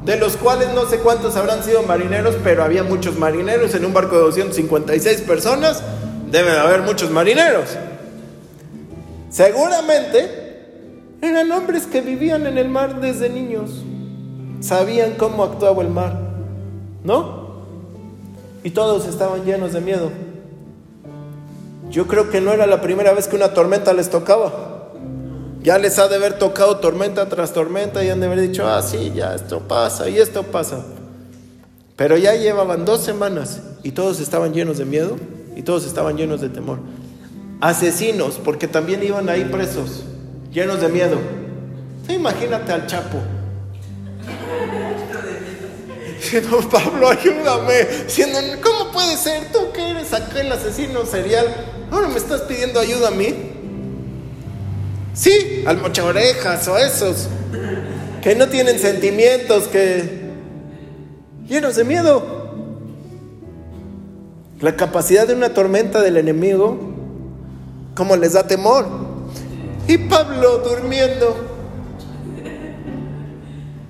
[0.03, 3.93] de los cuales no sé cuántos habrán sido marineros, pero había muchos marineros en un
[3.93, 5.83] barco de 256 personas,
[6.31, 7.77] deben haber muchos marineros.
[9.29, 13.69] Seguramente eran hombres que vivían en el mar desde niños,
[14.59, 16.17] sabían cómo actuaba el mar,
[17.03, 17.42] ¿no?
[18.63, 20.11] Y todos estaban llenos de miedo.
[21.89, 24.91] Yo creo que no era la primera vez que una tormenta les tocaba.
[25.61, 28.81] Ya les ha de haber tocado tormenta tras tormenta y han de haber dicho, ah,
[28.81, 30.83] sí, ya esto pasa y esto pasa.
[31.95, 35.15] Pero ya llevaban dos semanas y todos estaban llenos de miedo
[35.55, 36.79] y todos estaban llenos de temor.
[37.61, 40.03] Asesinos, porque también iban ahí presos,
[40.51, 41.17] llenos de miedo.
[42.09, 43.19] Imagínate al Chapo,
[46.41, 47.87] diciendo, Pablo, ayúdame.
[48.61, 49.51] ¿cómo puede ser?
[49.51, 51.47] Tú que eres acá el asesino serial,
[51.91, 53.51] ahora me estás pidiendo ayuda a mí.
[55.13, 57.27] Sí, al mocha orejas o esos
[58.23, 60.21] que no tienen sentimientos, que
[61.47, 62.41] llenos de miedo.
[64.59, 66.79] La capacidad de una tormenta del enemigo,
[67.95, 68.87] como les da temor.
[69.87, 71.35] Y Pablo durmiendo.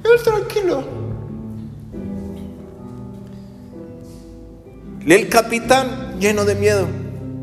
[0.03, 1.02] Él tranquilo.
[5.05, 6.87] El capitán lleno de miedo.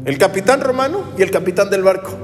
[0.04, 2.16] El capitán romano y el capitán del barco.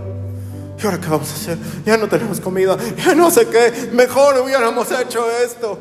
[0.79, 1.59] ¿Y ahora qué vamos a hacer?
[1.85, 3.91] Ya no tenemos comida, ya no sé qué.
[3.93, 5.79] Mejor hubiéramos hecho esto.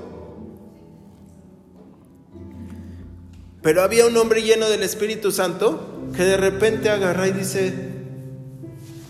[3.62, 7.74] Pero había un hombre lleno del Espíritu Santo que de repente agarra y dice,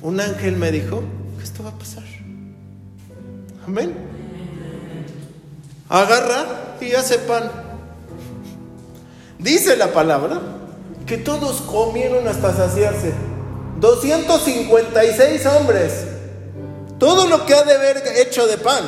[0.01, 1.03] un ángel me dijo
[1.37, 2.03] que esto va a pasar.
[3.67, 3.93] Amén.
[5.89, 7.64] Agarra y hace pan.
[9.45, 10.41] Dice la palabra
[11.05, 13.13] que todos comieron hasta saciarse.
[13.79, 16.07] 256 hombres.
[16.97, 18.83] Todo lo que ha de haber hecho de pan.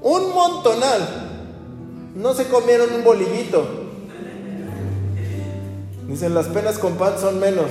[0.00, 2.12] Un montonal.
[2.14, 3.66] No se comieron un bolillito.
[6.06, 7.66] Dicen, las penas con pan son menos.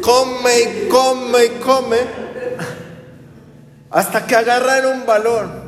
[0.00, 1.98] come y come y come.
[3.90, 5.63] Hasta que agarraron valor.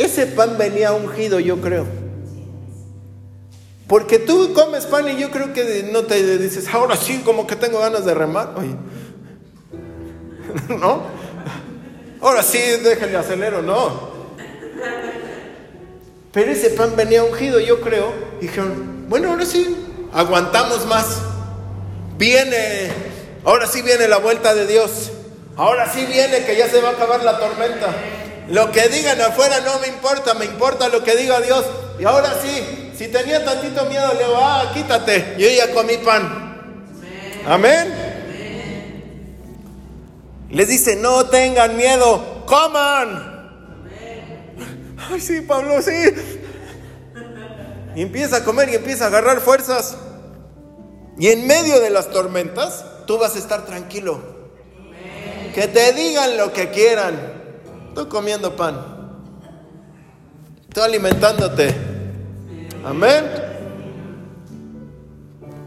[0.00, 1.84] Ese pan venía ungido, yo creo.
[3.86, 7.54] Porque tú comes pan y yo creo que no te dices, ahora sí, como que
[7.54, 8.54] tengo ganas de remar.
[10.70, 11.02] ¿no?
[12.22, 14.08] Ahora sí, déjenle acelero, no.
[16.32, 18.10] Pero ese pan venía ungido, yo creo.
[18.40, 19.76] Y dijeron, bueno, ahora sí,
[20.14, 21.18] aguantamos más.
[22.16, 22.90] Viene,
[23.44, 25.10] ahora sí viene la vuelta de Dios.
[25.58, 27.94] Ahora sí viene que ya se va a acabar la tormenta.
[28.50, 31.64] Lo que digan afuera no me importa, me importa lo que diga Dios.
[32.00, 35.36] Y ahora sí, si tenía tantito miedo, le digo, ah, quítate.
[35.38, 36.60] Yo ya comí pan.
[37.46, 37.94] Amén.
[40.50, 43.30] Les dice, no tengan miedo, coman.
[45.10, 45.92] Ay, sí, Pablo, sí.
[47.94, 49.96] Y empieza a comer y empieza a agarrar fuerzas.
[51.18, 54.20] Y en medio de las tormentas, tú vas a estar tranquilo.
[55.54, 57.39] Que te digan lo que quieran.
[57.94, 58.76] Tú comiendo pan.
[60.72, 61.74] Tú alimentándote.
[62.84, 63.24] Amén.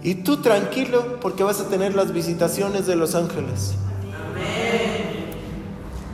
[0.02, 3.76] Y tú tranquilo porque vas a tener las visitaciones de los ángeles.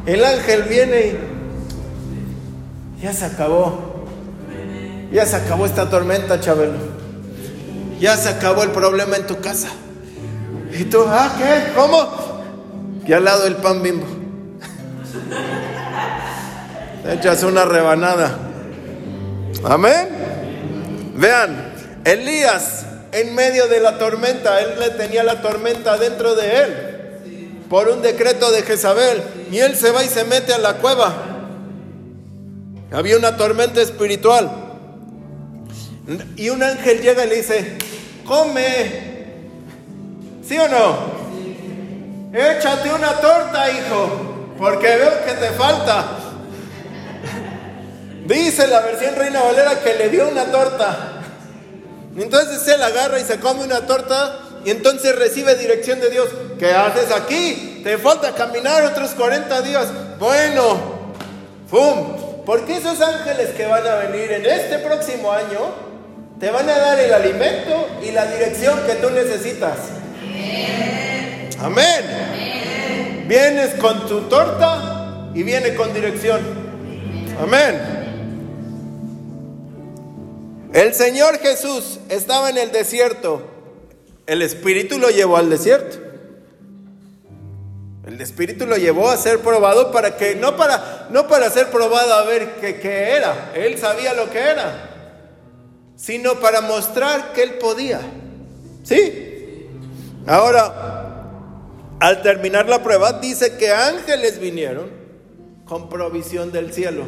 [0.06, 1.16] El ángel viene
[2.98, 4.06] y ya se acabó.
[5.12, 6.78] Ya se acabó esta tormenta, Chabelo.
[8.00, 9.70] Ya se acabó el problema en tu casa.
[10.72, 11.74] Y tú, ah, ¿qué?
[11.76, 12.08] ¿Cómo?
[13.06, 14.06] Y al lado el pan bimbo.
[17.12, 18.38] Echas una rebanada.
[19.64, 20.10] Amén.
[21.16, 21.74] Vean,
[22.06, 26.90] Elías en medio de la tormenta, él le tenía la tormenta dentro de él
[27.70, 31.14] por un decreto de Jezabel y él se va y se mete a la cueva.
[32.92, 34.50] Había una tormenta espiritual.
[36.36, 37.78] Y un ángel llega y le dice,
[38.26, 39.10] come.
[40.48, 41.20] ¿Sí o no?
[42.34, 46.19] Échate una torta, hijo, porque veo que te falta.
[48.30, 51.14] Dice la versión Reina Valera que le dio una torta.
[52.16, 56.30] Entonces él agarra y se come una torta y entonces recibe dirección de Dios.
[56.60, 57.82] ¿Qué haces aquí?
[57.84, 59.88] Te falta caminar otros 40 días.
[60.20, 60.78] Bueno,
[61.72, 62.44] ¡pum!
[62.46, 65.90] Porque esos ángeles que van a venir en este próximo año
[66.40, 69.78] te van a dar el alimento y la dirección que tú necesitas.
[71.60, 73.26] Amén.
[73.28, 76.42] Vienes con tu torta y viene con dirección.
[77.42, 77.99] Amén.
[80.74, 83.44] El Señor Jesús estaba en el desierto.
[84.28, 85.98] El Espíritu lo llevó al desierto.
[88.06, 92.14] El Espíritu lo llevó a ser probado para que, no para, no para ser probado
[92.14, 93.52] a ver qué, qué era.
[93.56, 94.90] Él sabía lo que era
[96.00, 98.00] sino para mostrar que él podía.
[98.84, 99.68] ¿Sí?
[100.26, 101.26] Ahora,
[102.00, 104.90] al terminar la prueba, dice que ángeles vinieron
[105.66, 107.04] con provisión del cielo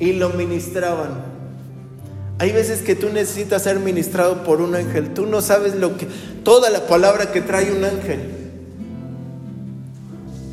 [0.00, 1.37] y lo ministraban.
[2.38, 5.12] Hay veces que tú necesitas ser ministrado por un ángel.
[5.12, 6.06] Tú no sabes lo que
[6.44, 8.20] toda la palabra que trae un ángel.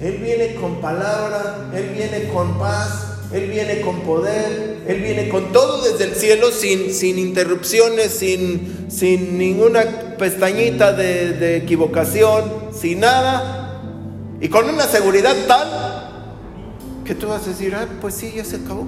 [0.02, 5.52] Él viene con palabra, él viene con paz, él viene con poder, Él viene con
[5.52, 13.00] todo desde el cielo sin, sin interrupciones, sin, sin ninguna pestañita de, de equivocación, sin
[13.02, 13.82] nada,
[14.40, 18.58] y con una seguridad tal que tú vas a decir, ah, pues sí, ya se
[18.58, 18.88] acabó.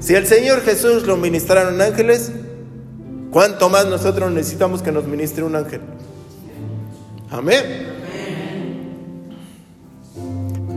[0.00, 2.30] Si el Señor Jesús lo ministraron ángeles,
[3.30, 5.80] ¿cuánto más nosotros necesitamos que nos ministre un ángel?
[7.30, 7.86] Amén.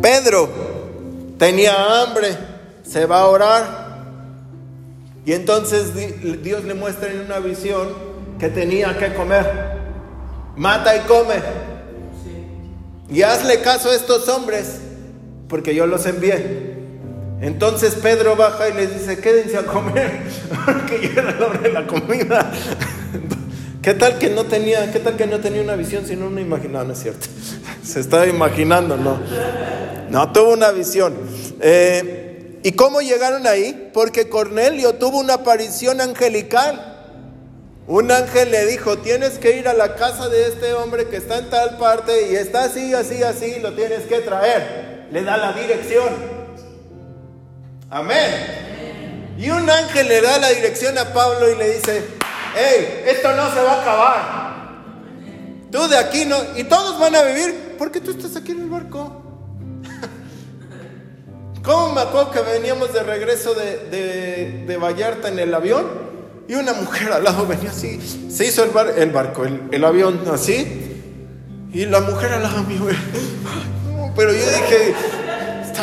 [0.02, 0.50] Pedro
[1.38, 2.38] tenía hambre,
[2.84, 3.90] se va a orar.
[5.26, 5.94] Y entonces
[6.42, 7.90] Dios le muestra en una visión
[8.40, 9.78] que tenía que comer.
[10.56, 11.36] Mata y come.
[13.12, 14.80] Y hazle caso a estos hombres,
[15.48, 16.79] porque yo los envié.
[17.42, 20.24] Entonces Pedro baja y les dice, quédense a comer,
[20.66, 22.52] porque ya era la de la comida.
[23.82, 26.88] ¿Qué tal que no tenía, qué tal que no tenía una visión, sino una imaginación?
[26.88, 27.28] No es cierto.
[27.84, 29.20] Se estaba imaginando, no.
[30.10, 31.16] No, tuvo una visión.
[31.62, 33.90] Eh, ¿Y cómo llegaron ahí?
[33.94, 36.98] Porque Cornelio tuvo una aparición angelical.
[37.88, 41.38] Un ángel le dijo, tienes que ir a la casa de este hombre que está
[41.38, 45.08] en tal parte y está así, así, así, lo tienes que traer.
[45.12, 46.39] Le da la dirección.
[47.92, 49.36] Amén.
[49.40, 52.04] Y un ángel le da la dirección a Pablo y le dice,
[52.56, 54.40] hey, esto no se va a acabar.
[55.72, 58.70] Tú de aquí no, y todos van a vivir porque tú estás aquí en el
[58.70, 59.24] barco.
[61.64, 66.10] ¿Cómo me acuerdo que veníamos de regreso de, de, Vallarta en el avión?
[66.48, 68.00] Y una mujer al lado venía así.
[68.30, 71.02] Se hizo el, el barco, el, avión así.
[71.72, 72.82] Y la mujer al lado mío.
[74.16, 74.96] pero yo dije,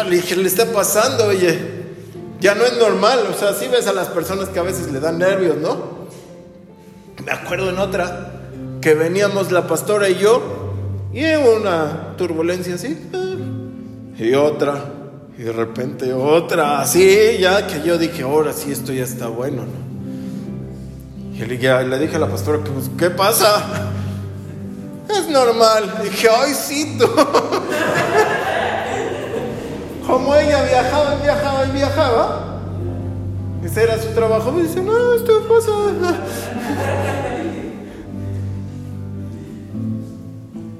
[0.09, 1.76] le dije, le está pasando, oye.
[2.41, 3.21] Ya no es normal.
[3.35, 6.07] O sea, sí ves a las personas que a veces le dan nervios, ¿no?
[7.25, 8.33] Me acuerdo en otra
[8.81, 10.43] que veníamos la pastora y yo
[11.13, 12.97] Y una turbulencia así,
[14.19, 14.85] y otra,
[15.37, 19.63] y de repente otra, así, ya que yo dije, ahora sí, esto ya está bueno,
[19.63, 19.87] ¿no?
[21.35, 22.61] Y le, dije a la pastora,
[22.99, 23.91] ¿qué pasa?
[25.09, 26.01] Es normal.
[26.03, 27.07] dije, ay, sí, tú.
[30.07, 32.61] Como ella viajaba y viajaba y viajaba,
[33.65, 35.73] ese era su trabajo, me dice, no, esto pasa.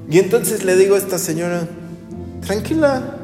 [0.09, 1.67] Y entonces le digo a esta señora,
[2.45, 3.17] tranquila,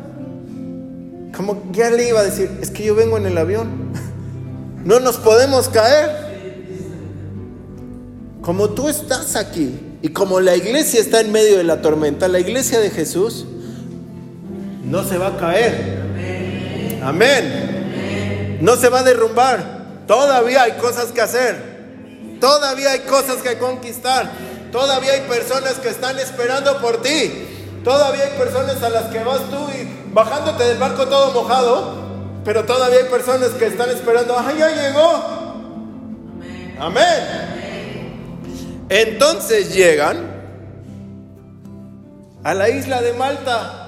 [1.36, 3.70] como ya le iba a decir, es que yo vengo en el avión,
[4.84, 6.24] no nos podemos caer.
[8.42, 12.42] Como tú estás aquí y como la iglesia está en medio de la tormenta, la
[12.42, 13.46] iglesia de Jesús
[14.84, 17.00] no se va a caer.
[17.04, 18.60] Amén.
[18.62, 19.84] No se va a derrumbar.
[20.08, 22.38] Todavía hay cosas que hacer.
[22.40, 24.30] Todavía hay cosas que conquistar.
[24.72, 27.32] Todavía hay personas que están esperando por ti.
[27.84, 32.04] Todavía hay personas a las que vas tú y bajándote del barco todo mojado.
[32.44, 34.38] Pero todavía hay personas que están esperando.
[34.38, 35.44] ¡Ay, ya llegó!
[36.80, 37.54] Amén.
[38.90, 40.32] Entonces llegan
[42.44, 43.83] a la isla de Malta.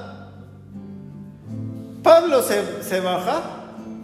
[2.26, 3.40] Pablo se, baja.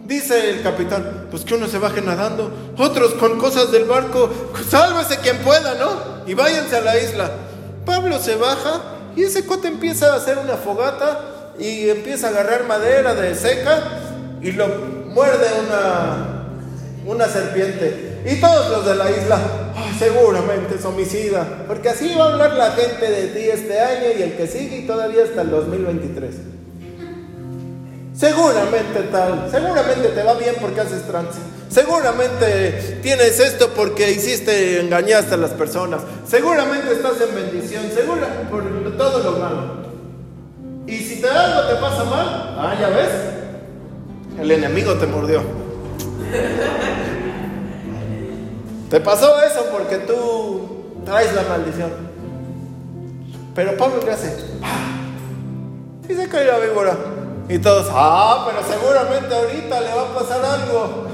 [0.06, 4.30] Dice el capitán, pues que uno se baje nadando, otros con cosas del barco,
[4.68, 6.22] sálvese quien pueda, ¿no?
[6.24, 7.30] y váyanse a la isla.
[7.84, 8.80] Pablo se baja
[9.16, 11.20] y ese cote empieza a hacer una fogata
[11.58, 13.82] y empieza a agarrar madera de seca
[14.40, 14.68] y lo
[15.08, 16.46] muerde una,
[17.04, 18.22] una serpiente.
[18.24, 19.38] Y todos los de la isla,
[19.98, 24.22] seguramente es homicida, porque así va a hablar la gente de ti este año y
[24.22, 26.61] el que sigue y todavía hasta el 2023.
[28.22, 31.40] Seguramente tal, seguramente te va bien porque haces trance.
[31.68, 36.02] Seguramente tienes esto porque hiciste, engañaste a las personas.
[36.24, 39.74] Seguramente estás en bendición, seguro por todo lo malo.
[40.86, 43.10] Y si te algo te pasa mal, ah, ya ves,
[44.40, 45.42] el enemigo te mordió.
[48.88, 51.90] te pasó eso porque tú traes la maldición.
[53.56, 54.36] Pero Pablo, ¿qué hace?
[56.08, 56.96] Y se cae la víbora.
[57.48, 61.08] Y todos, ah, pero seguramente ahorita le va a pasar algo.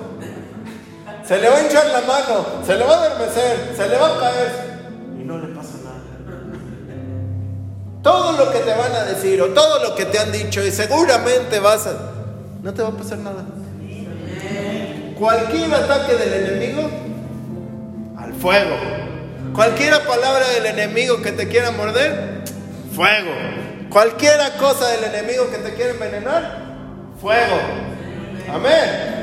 [1.26, 4.16] Se le va a hinchar la mano, se le va a adormecer, se le va
[4.16, 4.80] a caer.
[5.20, 6.00] Y no le pasa nada.
[8.02, 10.70] Todo lo que te van a decir o todo lo que te han dicho y
[10.70, 11.92] seguramente vas a...
[12.62, 13.44] No te va a pasar nada.
[15.18, 16.88] Cualquier ataque del enemigo,
[18.16, 18.76] al fuego.
[19.52, 22.44] Cualquier palabra del enemigo que te quiera morder,
[22.94, 23.32] fuego.
[23.90, 26.76] Cualquier cosa del enemigo que te quiera envenenar,
[27.20, 27.56] fuego.
[28.52, 29.18] Amén.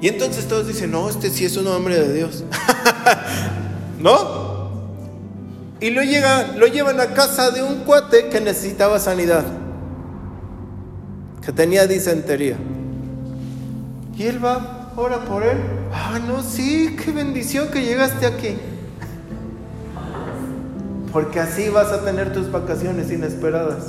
[0.00, 2.44] Y entonces todos dicen, no, este sí es un hombre de Dios.
[3.98, 4.48] ¿No?
[5.80, 9.44] Y lo, llega, lo llevan a casa de un cuate que necesitaba sanidad,
[11.44, 12.56] que tenía disentería.
[14.16, 15.56] Y él va, ora por él.
[15.92, 18.56] Ah, no, sí, qué bendición que llegaste aquí.
[21.18, 23.86] Porque así vas a tener tus vacaciones inesperadas.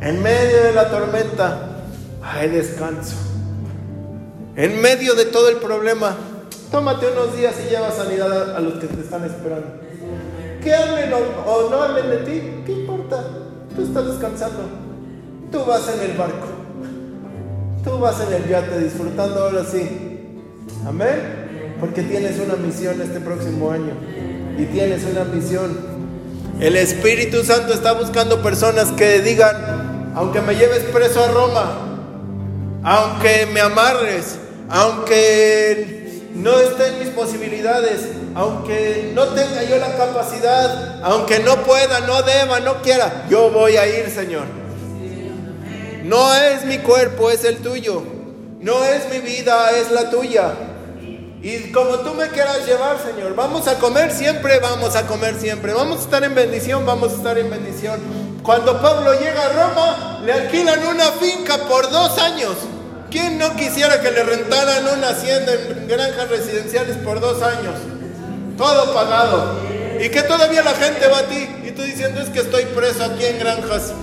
[0.00, 1.82] En medio de la tormenta
[2.22, 3.14] hay descanso.
[4.56, 6.16] En medio de todo el problema,
[6.70, 9.66] tómate unos días y lleva sanidad a, los que te están esperando.
[10.62, 13.22] Que hablen o, no hablen de ti, ¿qué importa?
[13.76, 14.62] Tú estás descansando.
[15.52, 16.46] Tú vas en el barco.
[17.84, 20.26] Tú vas en el yate disfrutando ahora sí.
[20.86, 21.76] Amén.
[21.78, 23.92] Porque tienes una misión este próximo año.
[24.58, 25.76] Y tienes una misión.
[26.60, 33.46] El Espíritu Santo está buscando personas que digan, aunque me lleves preso a Roma, aunque
[33.46, 34.36] me amarres,
[34.68, 42.00] aunque no esté en mis posibilidades, aunque no tenga yo la capacidad, aunque no pueda,
[42.00, 44.44] no deba, no quiera, yo voy a ir, Señor.
[46.04, 48.02] No es mi cuerpo, es el tuyo.
[48.60, 50.52] No es mi vida, es la tuya.
[51.42, 55.72] Y como tú me quieras llevar, Señor, vamos a comer siempre, vamos a comer siempre.
[55.72, 57.98] Vamos a estar en bendición, vamos a estar en bendición.
[58.42, 62.56] Cuando Pablo llega a Roma, le alquilan una finca por dos años.
[63.10, 67.74] ¿Quién no quisiera que le rentaran una hacienda en granjas residenciales por dos años?
[68.58, 69.60] Todo pagado.
[69.98, 73.02] Y que todavía la gente va a ti y tú diciendo es que estoy preso
[73.02, 73.94] aquí en granjas.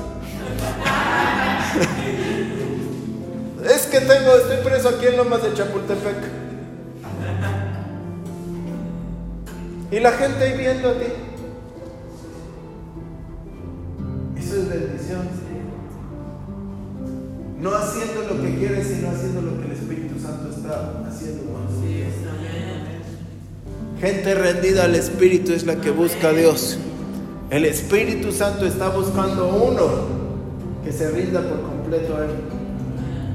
[3.70, 6.47] es que tengo, estoy preso aquí en Lomas de Chapultepec.
[9.92, 11.06] Y la gente ahí viendo a ti.
[14.38, 15.48] Eso es bendición
[17.60, 21.48] no haciendo lo que quieres, sino haciendo lo que el Espíritu Santo está haciendo
[24.00, 26.78] Gente rendida al Espíritu es la que busca a Dios.
[27.50, 29.88] El Espíritu Santo está buscando uno
[30.84, 32.32] que se rinda por completo a Él.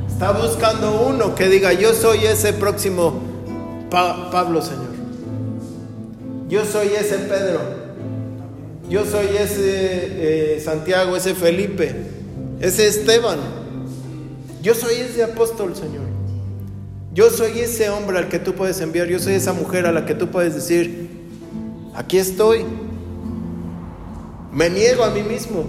[0.09, 3.21] Está buscando uno que diga, yo soy ese próximo
[3.91, 4.82] Pablo, Señor.
[6.53, 7.61] Yo soy ese Pedro.
[8.91, 11.95] Yo soy ese eh, Santiago, ese Felipe,
[12.61, 13.39] ese Esteban.
[14.61, 16.05] Yo soy ese apóstol, Señor.
[17.15, 19.07] Yo soy ese hombre al que tú puedes enviar.
[19.07, 21.09] Yo soy esa mujer a la que tú puedes decir,
[21.95, 22.67] aquí estoy.
[24.53, 25.65] Me niego a mí mismo.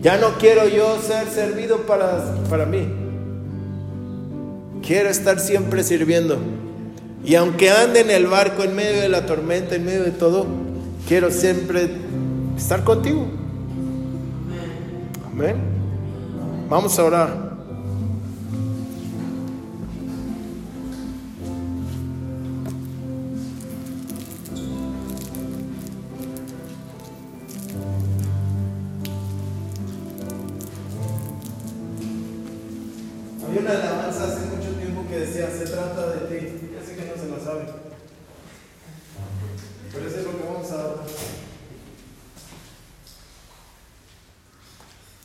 [0.00, 2.86] Ya no quiero yo ser servido para, para mí.
[4.80, 6.38] Quiero estar siempre sirviendo.
[7.24, 10.46] Y aunque ande en el barco en medio de la tormenta, en medio de todo,
[11.08, 11.90] quiero siempre
[12.56, 13.26] estar contigo.
[15.32, 15.56] Amén.
[16.68, 17.45] Vamos a orar.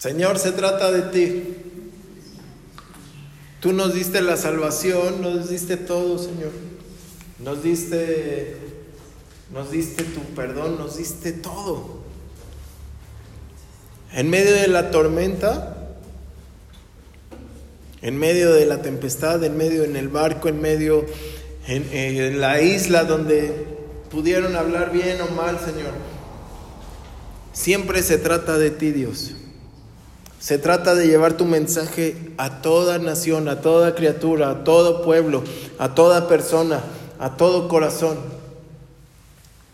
[0.01, 1.43] Señor, se trata de ti.
[3.59, 6.49] Tú nos diste la salvación, nos diste todo, Señor.
[7.37, 8.57] Nos diste
[9.53, 11.99] nos diste tu perdón, nos diste todo.
[14.11, 15.77] En medio de la tormenta,
[18.01, 21.05] en medio de la tempestad, en medio en el barco, en medio
[21.67, 23.53] en, en la isla donde
[24.09, 25.91] pudieron hablar bien o mal, Señor.
[27.53, 29.35] Siempre se trata de ti, Dios.
[30.41, 35.43] Se trata de llevar tu mensaje a toda nación, a toda criatura, a todo pueblo,
[35.77, 36.81] a toda persona,
[37.19, 38.17] a todo corazón.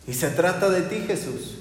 [0.05, 1.56] Y se trata de ti, Jesús.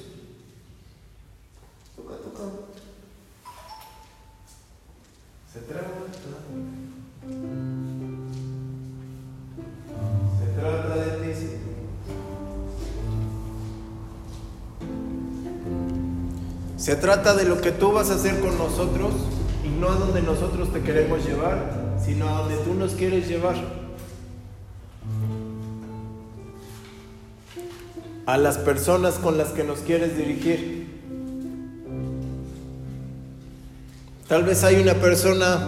[16.87, 19.12] Se trata de lo que tú vas a hacer con nosotros
[19.64, 23.57] y no a donde nosotros te queremos llevar, sino a donde tú nos quieres llevar.
[28.24, 30.87] A las personas con las que nos quieres dirigir.
[34.28, 35.66] Tal vez hay una persona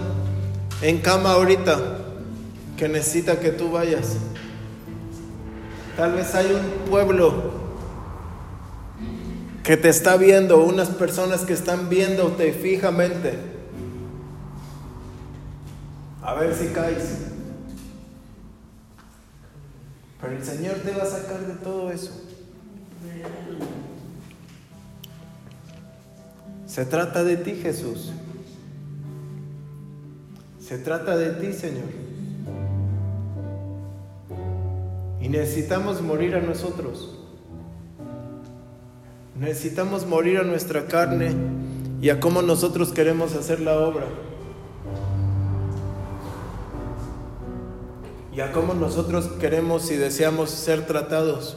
[0.83, 1.99] en cama ahorita
[2.77, 4.19] que necesita que tú vayas.
[5.97, 7.58] Tal vez hay un pueblo
[9.63, 13.39] que te está viendo, unas personas que están viéndote fijamente.
[16.23, 17.29] A ver si caes.
[20.21, 22.13] Pero el Señor te va a sacar de todo eso.
[26.67, 28.13] Se trata de ti, Jesús.
[30.61, 31.89] Se trata de ti, Señor.
[35.21, 37.19] Y necesitamos morir a nosotros.
[39.39, 41.32] Necesitamos morir a nuestra carne
[42.01, 44.07] y a cómo nosotros queremos hacer la obra.
[48.34, 51.57] Y a cómo nosotros queremos y deseamos ser tratados.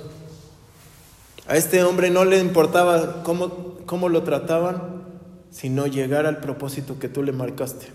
[1.47, 5.03] A este hombre no le importaba cómo, cómo lo trataban,
[5.49, 7.87] sino llegar al propósito que tú le marcaste.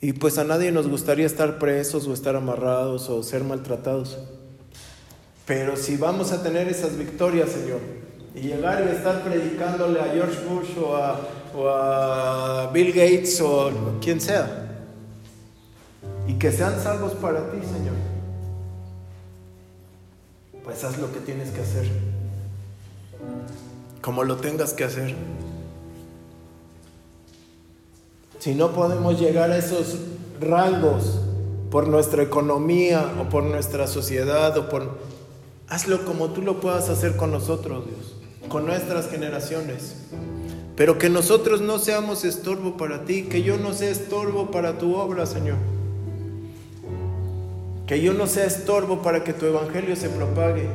[0.00, 4.18] Y pues a nadie nos gustaría estar presos o estar amarrados o ser maltratados.
[5.46, 7.80] Pero si vamos a tener esas victorias, Señor,
[8.34, 13.70] y llegar y estar predicándole a George Bush o a, Bill Gates o
[14.00, 14.86] quien sea,
[16.26, 17.94] y que sean salvos para ti, Señor,
[20.64, 21.88] pues haz lo que tienes que hacer,
[24.00, 25.14] como lo tengas que hacer.
[28.40, 29.98] Si no podemos llegar a esos
[30.40, 31.20] rangos
[31.70, 35.13] por nuestra economía o por nuestra sociedad o por
[35.68, 38.16] Hazlo como tú lo puedas hacer con nosotros, Dios,
[38.48, 39.96] con nuestras generaciones.
[40.76, 44.96] Pero que nosotros no seamos estorbo para ti, que yo no sea estorbo para tu
[44.96, 45.56] obra, Señor.
[47.86, 50.68] Que yo no sea estorbo para que tu evangelio se propague,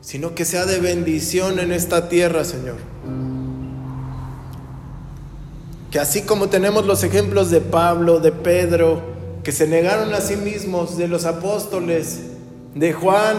[0.00, 2.76] sino que sea de bendición en esta tierra, Señor.
[5.90, 9.02] Que así como tenemos los ejemplos de Pablo, de Pedro,
[9.44, 12.31] que se negaron a sí mismos, de los apóstoles,
[12.74, 13.36] de Juan,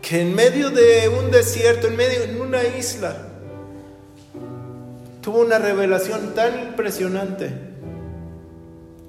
[0.00, 3.16] que en medio de un desierto, en medio de una isla,
[5.20, 7.52] tuvo una revelación tan impresionante.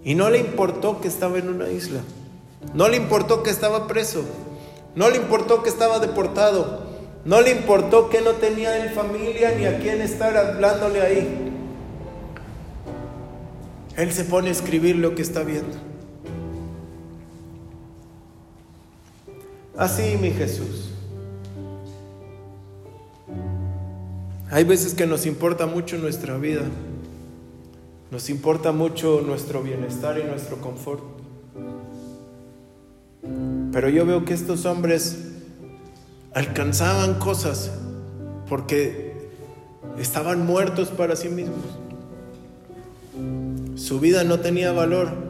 [0.03, 1.99] Y no le importó que estaba en una isla.
[2.73, 4.23] No le importó que estaba preso.
[4.95, 6.87] No le importó que estaba deportado.
[7.25, 11.51] No le importó que no tenía en familia ni a quién estar hablándole ahí.
[13.97, 15.86] Él se pone a escribir lo que está viendo.
[19.77, 20.89] Así, mi Jesús.
[24.49, 26.61] Hay veces que nos importa mucho nuestra vida,
[28.09, 31.03] nos importa mucho nuestro bienestar y nuestro confort.
[33.71, 35.19] Pero yo veo que estos hombres
[36.33, 37.71] alcanzaban cosas
[38.49, 39.29] porque
[39.99, 41.65] estaban muertos para sí mismos.
[43.75, 45.26] Su vida no tenía valor.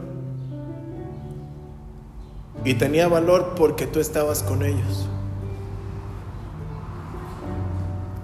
[2.64, 5.08] Y tenía valor porque tú estabas con ellos.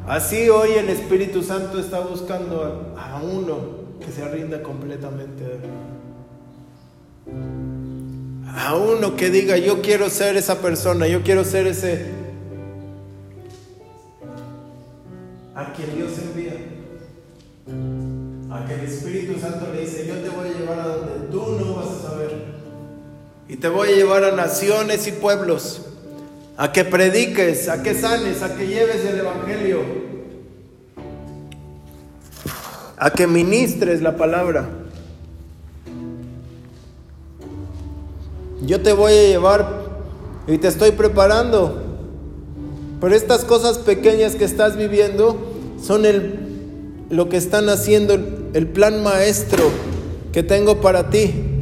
[0.07, 5.61] Así hoy el Espíritu Santo está buscando a uno que se rinda completamente a Él.
[8.57, 12.24] A uno que diga, yo quiero ser esa persona, yo quiero ser ese
[15.55, 16.55] a quien Dios envía.
[18.51, 21.59] A que el Espíritu Santo le dice, yo te voy a llevar a donde tú
[21.61, 21.73] no.
[23.49, 25.82] Y te voy a llevar a naciones y pueblos
[26.57, 29.80] a que prediques, a que sanes, a que lleves el Evangelio,
[32.97, 34.68] a que ministres la palabra.
[38.62, 39.84] Yo te voy a llevar
[40.47, 41.82] y te estoy preparando.
[43.01, 45.36] Pero estas cosas pequeñas que estás viviendo
[45.82, 46.38] son el,
[47.11, 49.64] lo que están haciendo el plan maestro
[50.32, 51.53] que tengo para ti.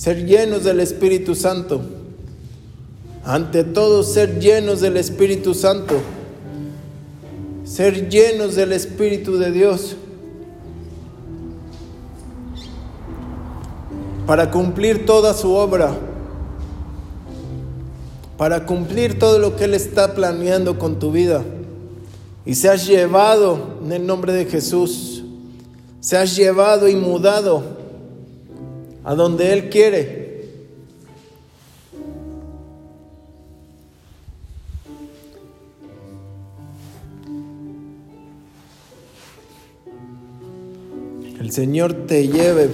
[0.00, 1.82] Ser llenos del Espíritu Santo.
[3.22, 5.96] Ante todo, ser llenos del Espíritu Santo.
[7.64, 9.96] Ser llenos del Espíritu de Dios.
[14.26, 15.92] Para cumplir toda su obra.
[18.38, 21.44] Para cumplir todo lo que Él está planeando con tu vida.
[22.46, 25.24] Y seas llevado en el nombre de Jesús.
[26.00, 27.79] Seas llevado y mudado
[29.10, 30.44] a donde Él quiere.
[41.40, 42.70] El Señor te lleve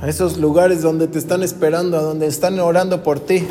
[0.00, 3.42] a esos lugares donde te están esperando, a donde están orando por ti,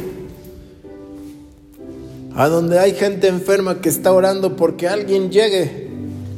[2.36, 5.92] a donde hay gente enferma que está orando porque alguien llegue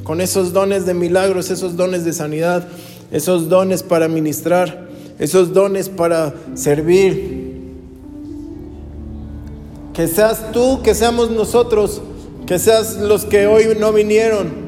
[0.03, 2.67] con esos dones de milagros, esos dones de sanidad,
[3.11, 4.87] esos dones para ministrar,
[5.19, 7.45] esos dones para servir.
[9.93, 12.01] Que seas tú, que seamos nosotros,
[12.45, 14.65] que seas los que hoy no vinieron.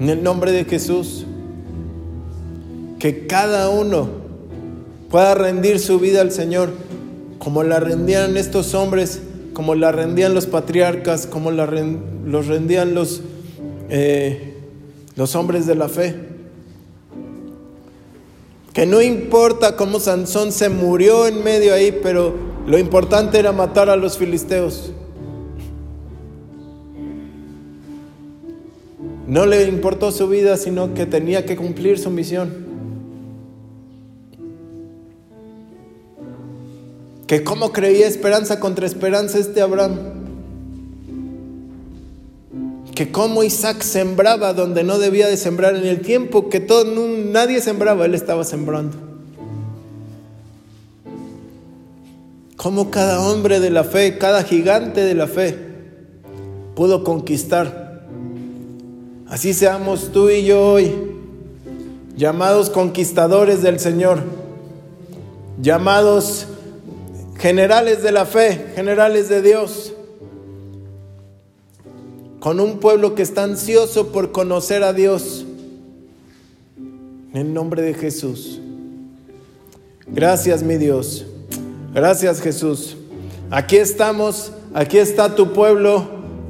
[0.00, 1.24] En el nombre de Jesús,
[2.98, 4.08] que cada uno
[5.08, 6.70] pueda rendir su vida al Señor,
[7.38, 9.20] como la rendían estos hombres,
[9.52, 13.22] como la rendían los patriarcas, como la los rendían los...
[13.88, 14.51] Eh,
[15.16, 16.14] los hombres de la fe.
[18.72, 22.34] Que no importa cómo Sansón se murió en medio ahí, pero
[22.66, 24.92] lo importante era matar a los filisteos.
[29.26, 32.72] No le importó su vida, sino que tenía que cumplir su misión.
[37.26, 40.21] Que cómo creía esperanza contra esperanza este Abraham
[42.94, 47.60] que como Isaac sembraba donde no debía de sembrar en el tiempo que todo, nadie
[47.60, 48.96] sembraba, él estaba sembrando.
[52.56, 55.58] Como cada hombre de la fe, cada gigante de la fe
[56.76, 58.06] pudo conquistar.
[59.26, 60.92] Así seamos tú y yo hoy,
[62.16, 64.22] llamados conquistadores del Señor,
[65.60, 66.46] llamados
[67.38, 69.94] generales de la fe, generales de Dios
[72.42, 75.46] con un pueblo que está ansioso por conocer a Dios.
[76.76, 78.60] En el nombre de Jesús.
[80.08, 81.24] Gracias mi Dios.
[81.94, 82.96] Gracias Jesús.
[83.48, 86.04] Aquí estamos, aquí está tu pueblo.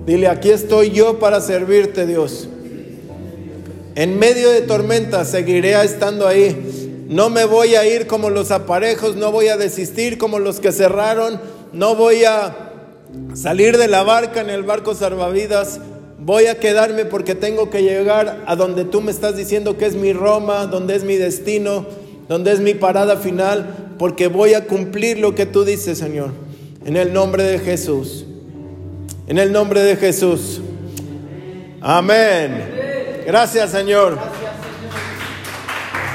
[0.07, 2.49] Dile, aquí estoy yo para servirte Dios.
[3.95, 7.05] En medio de tormenta seguiré estando ahí.
[7.07, 10.73] No me voy a ir como los aparejos, no voy a desistir como los que
[10.73, 11.39] cerraron,
[11.75, 12.72] no voy a
[13.35, 15.81] salir de la barca en el barco salvavidas,
[16.19, 19.95] voy a quedarme porque tengo que llegar a donde tú me estás diciendo que es
[19.95, 21.87] mi Roma, donde es mi destino,
[22.29, 26.31] donde es mi parada final, porque voy a cumplir lo que tú dices, Señor.
[26.85, 28.27] En el nombre de Jesús.
[29.27, 30.61] En el nombre de Jesús.
[31.81, 32.71] Amén.
[33.27, 34.19] Gracias, Señor.